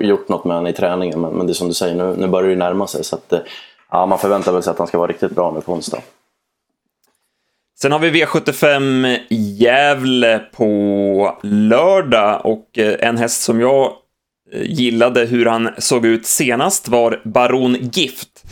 gjort 0.00 0.28
något 0.28 0.44
med 0.44 0.56
honom 0.56 0.70
i 0.70 0.72
träningen. 0.72 1.20
Men, 1.20 1.32
men 1.32 1.46
det 1.46 1.52
är 1.52 1.54
som 1.54 1.68
du 1.68 1.74
säger, 1.74 1.94
nu, 1.94 2.14
nu 2.18 2.28
börjar 2.28 2.50
det 2.50 2.56
närma 2.56 2.86
sig. 2.86 3.04
Så 3.04 3.16
att, 3.16 3.32
eh, 3.32 3.38
ja, 3.90 4.06
man 4.06 4.18
förväntar 4.18 4.52
väl 4.52 4.62
sig 4.62 4.70
att 4.70 4.78
han 4.78 4.86
ska 4.86 4.98
vara 4.98 5.10
riktigt 5.10 5.34
bra 5.34 5.50
nu 5.54 5.60
på 5.60 5.72
onsdag. 5.72 5.98
Sen 7.82 7.92
har 7.92 7.98
vi 7.98 8.10
V75 8.10 9.18
Gävle 9.28 10.38
på 10.52 11.38
lördag 11.42 12.40
och 12.44 12.78
eh, 12.78 13.08
en 13.08 13.18
häst 13.18 13.42
som 13.42 13.60
jag 13.60 13.92
eh, 14.52 14.62
gillade 14.62 15.24
hur 15.24 15.46
han 15.46 15.70
såg 15.78 16.06
ut 16.06 16.26
senast 16.26 16.88
var 16.88 17.20
Baron 17.24 17.76
Gift. 17.92 18.44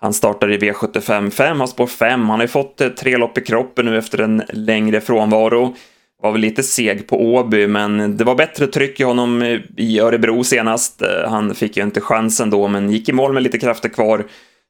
Han 0.00 0.12
startar 0.12 0.52
i 0.52 0.58
V75 0.58 1.30
5, 1.30 1.60
har 1.60 1.66
spår 1.66 1.86
5. 1.86 2.20
Han 2.20 2.30
har 2.30 2.44
ju 2.44 2.48
fått 2.48 2.80
eh, 2.80 2.88
tre 2.88 3.16
lopp 3.16 3.38
i 3.38 3.40
kroppen 3.40 3.86
nu 3.86 3.98
efter 3.98 4.20
en 4.20 4.42
längre 4.48 5.00
frånvaro. 5.00 5.76
Var 6.22 6.32
väl 6.32 6.40
lite 6.40 6.62
seg 6.62 7.08
på 7.08 7.22
Åby, 7.34 7.66
men 7.66 8.16
det 8.16 8.24
var 8.24 8.34
bättre 8.34 8.66
tryck 8.66 9.00
i 9.00 9.04
honom 9.04 9.60
i 9.76 10.00
Örebro 10.00 10.44
senast. 10.44 11.02
Han 11.28 11.54
fick 11.54 11.76
ju 11.76 11.82
inte 11.82 12.00
chansen 12.00 12.50
då, 12.50 12.68
men 12.68 12.90
gick 12.90 13.08
i 13.08 13.12
mål 13.12 13.32
med 13.32 13.42
lite 13.42 13.58
krafter 13.58 13.88
kvar. 13.88 14.24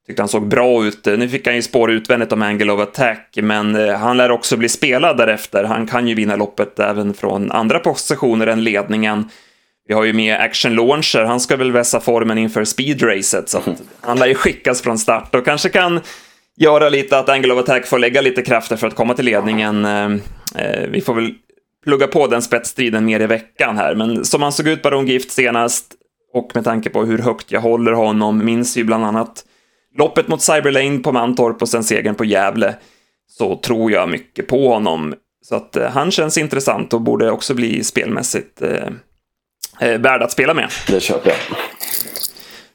Tyckte 0.06 0.22
han 0.22 0.28
såg 0.28 0.48
bra 0.48 0.84
ut. 0.84 1.04
Nu 1.04 1.28
fick 1.28 1.46
han 1.46 1.56
ju 1.56 1.62
spår 1.62 1.90
utvändigt 1.90 2.32
om 2.32 2.42
Angle 2.42 2.72
of 2.72 2.80
Attack, 2.80 3.38
men 3.42 3.76
eh, 3.76 3.94
han 3.94 4.16
lär 4.16 4.30
också 4.30 4.56
bli 4.56 4.68
spelad 4.68 5.16
därefter. 5.16 5.64
Han 5.64 5.86
kan 5.86 6.08
ju 6.08 6.14
vinna 6.14 6.36
loppet 6.36 6.78
även 6.78 7.14
från 7.14 7.50
andra 7.50 7.78
positioner 7.78 8.46
än 8.46 8.64
ledningen. 8.64 9.28
Vi 9.88 9.94
har 9.94 10.04
ju 10.04 10.12
med 10.12 10.40
Action 10.40 10.74
Launcher, 10.74 11.24
han 11.24 11.40
ska 11.40 11.56
väl 11.56 11.72
vässa 11.72 12.00
formen 12.00 12.38
inför 12.38 12.64
speedracet, 12.64 13.48
så 13.48 13.60
han 14.00 14.18
lär 14.18 14.26
ju 14.26 14.34
skickas 14.34 14.82
från 14.82 14.98
start 14.98 15.34
och 15.34 15.44
kanske 15.44 15.68
kan 15.68 16.00
göra 16.56 16.88
lite 16.88 17.18
att 17.18 17.28
Angle 17.28 17.54
of 17.54 17.60
Attack 17.60 17.86
får 17.86 17.98
lägga 17.98 18.20
lite 18.20 18.42
krafter 18.42 18.76
för 18.76 18.86
att 18.86 18.94
komma 18.94 19.14
till 19.14 19.24
ledningen. 19.24 19.84
Eh, 19.84 20.12
eh, 20.56 20.88
vi 20.90 21.00
får 21.00 21.14
väl 21.14 21.34
plugga 21.84 22.06
på 22.06 22.26
den 22.26 22.42
spetsstriden 22.42 23.04
mer 23.04 23.20
i 23.20 23.26
veckan 23.26 23.76
här, 23.76 23.94
men 23.94 24.24
som 24.24 24.42
han 24.42 24.52
såg 24.52 24.68
ut 24.68 24.82
Baron 24.82 25.06
Gift 25.06 25.30
senast 25.30 25.94
och 26.34 26.50
med 26.54 26.64
tanke 26.64 26.90
på 26.90 27.04
hur 27.04 27.18
högt 27.18 27.52
jag 27.52 27.60
håller 27.60 27.92
honom, 27.92 28.44
minns 28.44 28.76
ju 28.76 28.84
bland 28.84 29.04
annat 29.04 29.44
loppet 29.98 30.28
mot 30.28 30.42
Cyberlane 30.42 30.98
på 30.98 31.12
Mantorp 31.12 31.62
och 31.62 31.68
sen 31.68 31.84
segern 31.84 32.14
på 32.14 32.24
Gävle, 32.24 32.74
så 33.30 33.56
tror 33.56 33.92
jag 33.92 34.08
mycket 34.08 34.46
på 34.46 34.68
honom. 34.68 35.14
Så 35.44 35.54
att 35.54 35.76
eh, 35.76 35.90
han 35.90 36.10
känns 36.10 36.38
intressant 36.38 36.92
och 36.94 37.00
borde 37.00 37.30
också 37.30 37.54
bli 37.54 37.84
spelmässigt 37.84 38.62
eh, 38.62 38.86
eh, 39.80 40.00
värd 40.00 40.22
att 40.22 40.32
spela 40.32 40.54
med. 40.54 40.68
Det 40.86 41.00
köper 41.00 41.30
jag. 41.30 41.58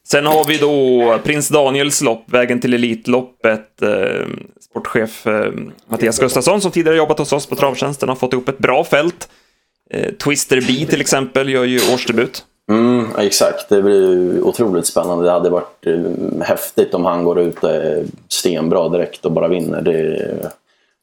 Sen 0.07 0.25
har 0.25 0.45
vi 0.45 0.57
då 0.57 1.19
Prins 1.23 1.49
Daniels 1.49 2.01
lopp, 2.01 2.23
vägen 2.27 2.59
till 2.59 2.73
Elitloppet. 2.73 3.81
Eh, 3.81 4.27
sportchef 4.61 5.27
eh, 5.27 5.51
Mattias 5.89 6.19
Gustafsson 6.19 6.61
som 6.61 6.71
tidigare 6.71 6.97
jobbat 6.97 7.19
hos 7.19 7.33
oss 7.33 7.45
på 7.45 7.55
Travtjänsten 7.55 8.09
har 8.09 8.15
fått 8.15 8.33
ihop 8.33 8.49
ett 8.49 8.57
bra 8.57 8.83
fält. 8.83 9.29
Eh, 9.91 10.13
Twister 10.13 10.61
B 10.67 10.85
till 10.89 11.01
exempel 11.01 11.49
gör 11.49 11.63
ju 11.63 11.79
årsdebut. 11.93 12.45
Mm, 12.71 13.05
exakt, 13.17 13.69
det 13.69 13.81
blir 13.81 14.41
otroligt 14.41 14.87
spännande. 14.87 15.25
Det 15.25 15.31
hade 15.31 15.49
varit 15.49 15.87
eh, 15.87 16.41
häftigt 16.41 16.93
om 16.93 17.05
han 17.05 17.23
går 17.23 17.39
ut 17.39 17.63
är 17.63 18.05
stenbra 18.27 18.89
direkt 18.89 19.25
och 19.25 19.31
bara 19.31 19.47
vinner. 19.47 19.81
Det, 19.81 20.51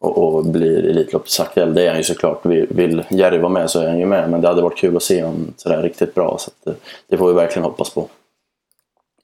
och, 0.01 0.37
och 0.37 0.45
blir 0.45 0.87
Elitloppsaktuell. 0.87 1.75
Det 1.75 1.83
är 1.83 1.89
han 1.89 1.97
ju 1.97 2.05
såklart. 2.05 2.47
Vill 2.47 3.05
Jerry 3.11 3.39
vara 3.39 3.53
med 3.53 3.71
så 3.71 3.81
är 3.81 3.89
han 3.89 3.99
ju 3.99 4.07
med. 4.07 4.31
Men 4.31 4.41
det 4.41 4.49
hade 4.49 4.63
varit 4.63 4.79
kul 4.79 4.97
att 4.97 5.03
se 5.03 5.23
honom 5.23 5.55
sådär 5.57 5.83
riktigt 5.83 6.15
bra. 6.15 6.37
Så 6.39 6.51
att, 6.51 6.77
det 7.09 7.17
får 7.17 7.29
vi 7.29 7.35
verkligen 7.35 7.65
hoppas 7.65 7.91
på. 7.91 8.09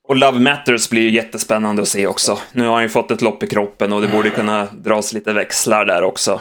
Och 0.08 0.16
Love 0.16 0.38
Matters 0.38 0.90
blir 0.90 1.02
ju 1.02 1.10
jättespännande 1.10 1.82
att 1.82 1.88
se 1.88 2.06
också. 2.06 2.38
Nu 2.52 2.66
har 2.66 2.74
han 2.74 2.82
ju 2.82 2.88
fått 2.88 3.10
ett 3.10 3.22
lopp 3.22 3.42
i 3.42 3.46
kroppen 3.46 3.92
och 3.92 4.00
det 4.00 4.08
borde 4.08 4.30
kunna 4.30 4.68
dras 4.72 5.12
lite 5.12 5.32
växlar 5.32 5.84
där 5.84 6.02
också. 6.02 6.40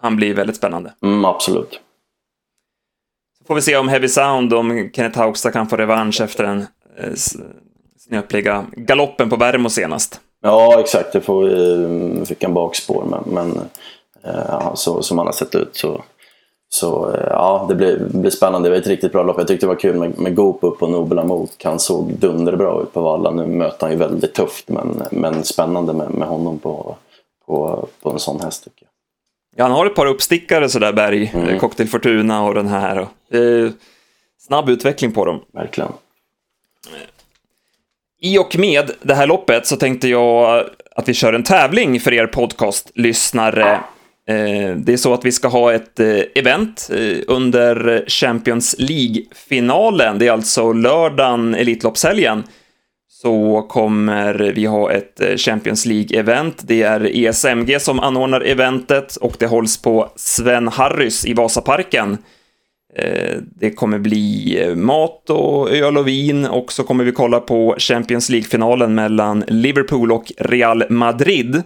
Han 0.00 0.16
blir 0.16 0.34
väldigt 0.34 0.56
spännande. 0.56 0.92
Mm, 1.02 1.24
absolut. 1.24 1.80
Får 3.46 3.54
vi 3.54 3.62
se 3.62 3.76
om 3.76 3.88
Heavy 3.88 4.08
Sound, 4.08 4.52
om 4.52 4.90
Kenneth 4.94 5.18
Haugstad 5.18 5.50
kan 5.50 5.68
få 5.68 5.76
revansch 5.76 6.20
efter 6.20 6.44
den 6.44 6.66
eh, 6.98 7.12
snöpliga 8.08 8.66
galoppen 8.76 9.30
på 9.30 9.36
Värmo 9.36 9.68
senast. 9.68 10.20
Ja, 10.42 10.80
exakt. 10.80 11.12
Det 11.12 11.20
får 11.20 11.44
vi, 11.44 11.74
mm, 11.84 12.26
fick 12.26 12.42
en 12.42 12.54
bakspår, 12.54 13.04
men, 13.10 13.34
men 13.34 13.60
eh, 14.24 14.74
så 14.74 15.02
som 15.02 15.18
han 15.18 15.26
har 15.26 15.32
sett 15.32 15.54
ut 15.54 15.76
så 15.76 16.04
så 16.74 17.10
eh, 17.10 17.26
ja, 17.30 17.66
det 17.68 17.74
blir, 17.74 18.08
blir 18.14 18.30
spännande. 18.30 18.68
Det 18.68 18.70
var 18.70 18.80
ett 18.80 18.86
riktigt 18.86 19.12
bra 19.12 19.22
lopp. 19.22 19.38
Jag 19.38 19.48
tyckte 19.48 19.66
det 19.66 19.68
var 19.68 19.80
kul 19.80 19.96
med, 19.96 20.18
med 20.18 20.34
Goop 20.34 20.58
upp 20.64 20.78
på 20.78 20.86
Nobel 20.86 21.24
Mok. 21.24 21.64
Han 21.64 21.78
såg 21.78 22.12
dunderbra 22.12 22.82
ut 22.82 22.92
på 22.92 23.00
Valla. 23.00 23.30
Nu 23.30 23.46
möter 23.46 23.86
han 23.86 23.90
ju 23.90 23.98
väldigt 23.98 24.34
tufft 24.34 24.68
men, 24.68 25.02
men 25.10 25.44
spännande 25.44 25.92
med, 25.92 26.10
med 26.10 26.28
honom 26.28 26.58
på, 26.58 26.96
på, 27.46 27.88
på 28.02 28.10
en 28.10 28.18
sån 28.18 28.40
häst 28.40 28.64
tycker 28.64 28.82
jag. 28.84 28.93
Ja, 29.56 29.64
han 29.64 29.72
har 29.72 29.86
ett 29.86 29.94
par 29.94 30.06
uppstickare 30.06 30.68
sådär 30.68 30.92
Berg. 30.92 31.32
Mm. 31.34 31.58
Cocktail 31.58 31.88
Fortuna 31.88 32.44
och 32.44 32.54
den 32.54 32.68
här. 32.68 32.96
Eh, 33.32 33.70
snabb 34.38 34.68
utveckling 34.68 35.12
på 35.12 35.24
dem. 35.24 35.40
Verkligen. 35.52 35.92
I 38.20 38.38
och 38.38 38.58
med 38.58 38.90
det 39.02 39.14
här 39.14 39.26
loppet 39.26 39.66
så 39.66 39.76
tänkte 39.76 40.08
jag 40.08 40.64
att 40.96 41.08
vi 41.08 41.14
kör 41.14 41.32
en 41.32 41.42
tävling 41.42 42.00
för 42.00 42.12
er 42.12 42.26
podcastlyssnare. 42.26 43.80
Eh, 44.28 44.76
det 44.76 44.92
är 44.92 44.96
så 44.96 45.14
att 45.14 45.24
vi 45.24 45.32
ska 45.32 45.48
ha 45.48 45.72
ett 45.72 46.00
eh, 46.00 46.20
event 46.34 46.90
eh, 46.92 47.18
under 47.26 48.04
Champions 48.08 48.76
League-finalen. 48.78 50.18
Det 50.18 50.26
är 50.26 50.32
alltså 50.32 50.72
lördagen, 50.72 51.54
Elitloppshelgen. 51.54 52.42
Så 53.24 53.62
kommer 53.62 54.52
vi 54.54 54.66
ha 54.66 54.92
ett 54.92 55.20
eh, 55.20 55.36
Champions 55.36 55.86
League-event. 55.86 56.52
Det 56.62 56.82
är 56.82 57.16
ESMG 57.16 57.80
som 57.80 58.00
anordnar 58.00 58.40
eventet 58.40 59.16
och 59.16 59.36
det 59.38 59.46
hålls 59.46 59.82
på 59.82 60.12
Sven 60.16 60.68
Harrys 60.68 61.26
i 61.26 61.34
Vasaparken. 61.34 62.18
Eh, 62.96 63.36
det 63.56 63.70
kommer 63.70 63.98
bli 63.98 64.58
eh, 64.62 64.74
mat 64.74 65.30
och 65.30 65.70
öl 65.70 65.98
och 65.98 66.08
vin 66.08 66.46
och 66.46 66.72
så 66.72 66.82
kommer 66.82 67.04
vi 67.04 67.12
kolla 67.12 67.40
på 67.40 67.74
Champions 67.78 68.30
League-finalen 68.30 68.94
mellan 68.94 69.44
Liverpool 69.48 70.12
och 70.12 70.32
Real 70.38 70.84
Madrid. 70.90 71.62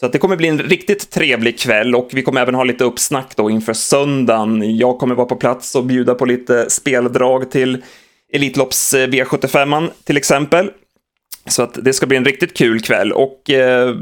Så 0.00 0.06
att 0.06 0.12
det 0.12 0.18
kommer 0.18 0.36
bli 0.36 0.48
en 0.48 0.58
riktigt 0.58 1.10
trevlig 1.10 1.58
kväll 1.58 1.94
och 1.94 2.08
vi 2.12 2.22
kommer 2.22 2.40
även 2.40 2.54
ha 2.54 2.64
lite 2.64 2.84
uppsnack 2.84 3.36
då 3.36 3.50
inför 3.50 3.72
söndagen. 3.72 4.76
Jag 4.78 4.98
kommer 4.98 5.14
vara 5.14 5.26
på 5.26 5.36
plats 5.36 5.74
och 5.74 5.84
bjuda 5.84 6.14
på 6.14 6.24
lite 6.24 6.70
speldrag 6.70 7.50
till 7.50 7.82
Elitlopps 8.32 8.94
eh, 8.94 9.08
V75 9.08 9.90
till 10.04 10.16
exempel. 10.16 10.70
Så 11.46 11.62
att 11.62 11.78
det 11.82 11.92
ska 11.92 12.06
bli 12.06 12.16
en 12.16 12.24
riktigt 12.24 12.56
kul 12.56 12.80
kväll 12.80 13.12
och 13.12 13.50
eh, 13.50 13.94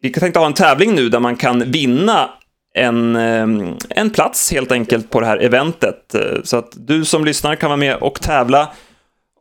vi 0.00 0.10
tänkte 0.10 0.38
ha 0.38 0.46
en 0.46 0.54
tävling 0.54 0.94
nu 0.94 1.08
där 1.08 1.20
man 1.20 1.36
kan 1.36 1.70
vinna 1.70 2.30
en, 2.74 3.16
eh, 3.16 3.74
en 3.88 4.10
plats 4.10 4.52
helt 4.52 4.72
enkelt 4.72 5.10
på 5.10 5.20
det 5.20 5.26
här 5.26 5.38
eventet. 5.38 6.14
Eh, 6.14 6.42
så 6.44 6.56
att 6.56 6.72
du 6.76 7.04
som 7.04 7.24
lyssnar 7.24 7.54
kan 7.54 7.70
vara 7.70 7.76
med 7.76 7.96
och 7.96 8.20
tävla 8.20 8.68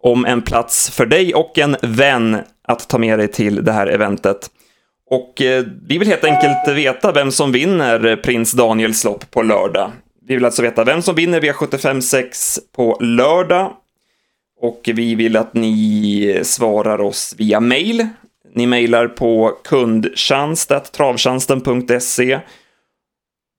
om 0.03 0.25
en 0.25 0.41
plats 0.41 0.89
för 0.89 1.05
dig 1.05 1.33
och 1.33 1.57
en 1.57 1.77
vän 1.81 2.37
att 2.67 2.89
ta 2.89 2.97
med 2.97 3.19
dig 3.19 3.27
till 3.27 3.65
det 3.65 3.71
här 3.71 3.87
eventet. 3.87 4.49
Och 5.09 5.41
eh, 5.41 5.65
vi 5.87 5.97
vill 5.97 6.07
helt 6.07 6.23
enkelt 6.23 6.67
veta 6.67 7.11
vem 7.11 7.31
som 7.31 7.51
vinner 7.51 8.15
Prins 8.15 8.51
Daniels 8.51 9.03
lopp 9.03 9.31
på 9.31 9.41
lördag. 9.41 9.91
Vi 10.27 10.33
vill 10.33 10.45
alltså 10.45 10.61
veta 10.61 10.83
vem 10.83 11.01
som 11.01 11.15
vinner 11.15 11.41
V75 11.41 12.01
6 12.01 12.59
på 12.75 12.97
lördag. 13.01 13.73
Och 14.61 14.89
vi 14.93 15.15
vill 15.15 15.37
att 15.37 15.53
ni 15.53 16.39
svarar 16.43 17.01
oss 17.01 17.35
via 17.37 17.59
mail. 17.59 18.07
Ni 18.55 18.67
mejlar 18.67 19.07
på 19.07 19.51
kundtjänst.travtjänsten.se 19.63 22.39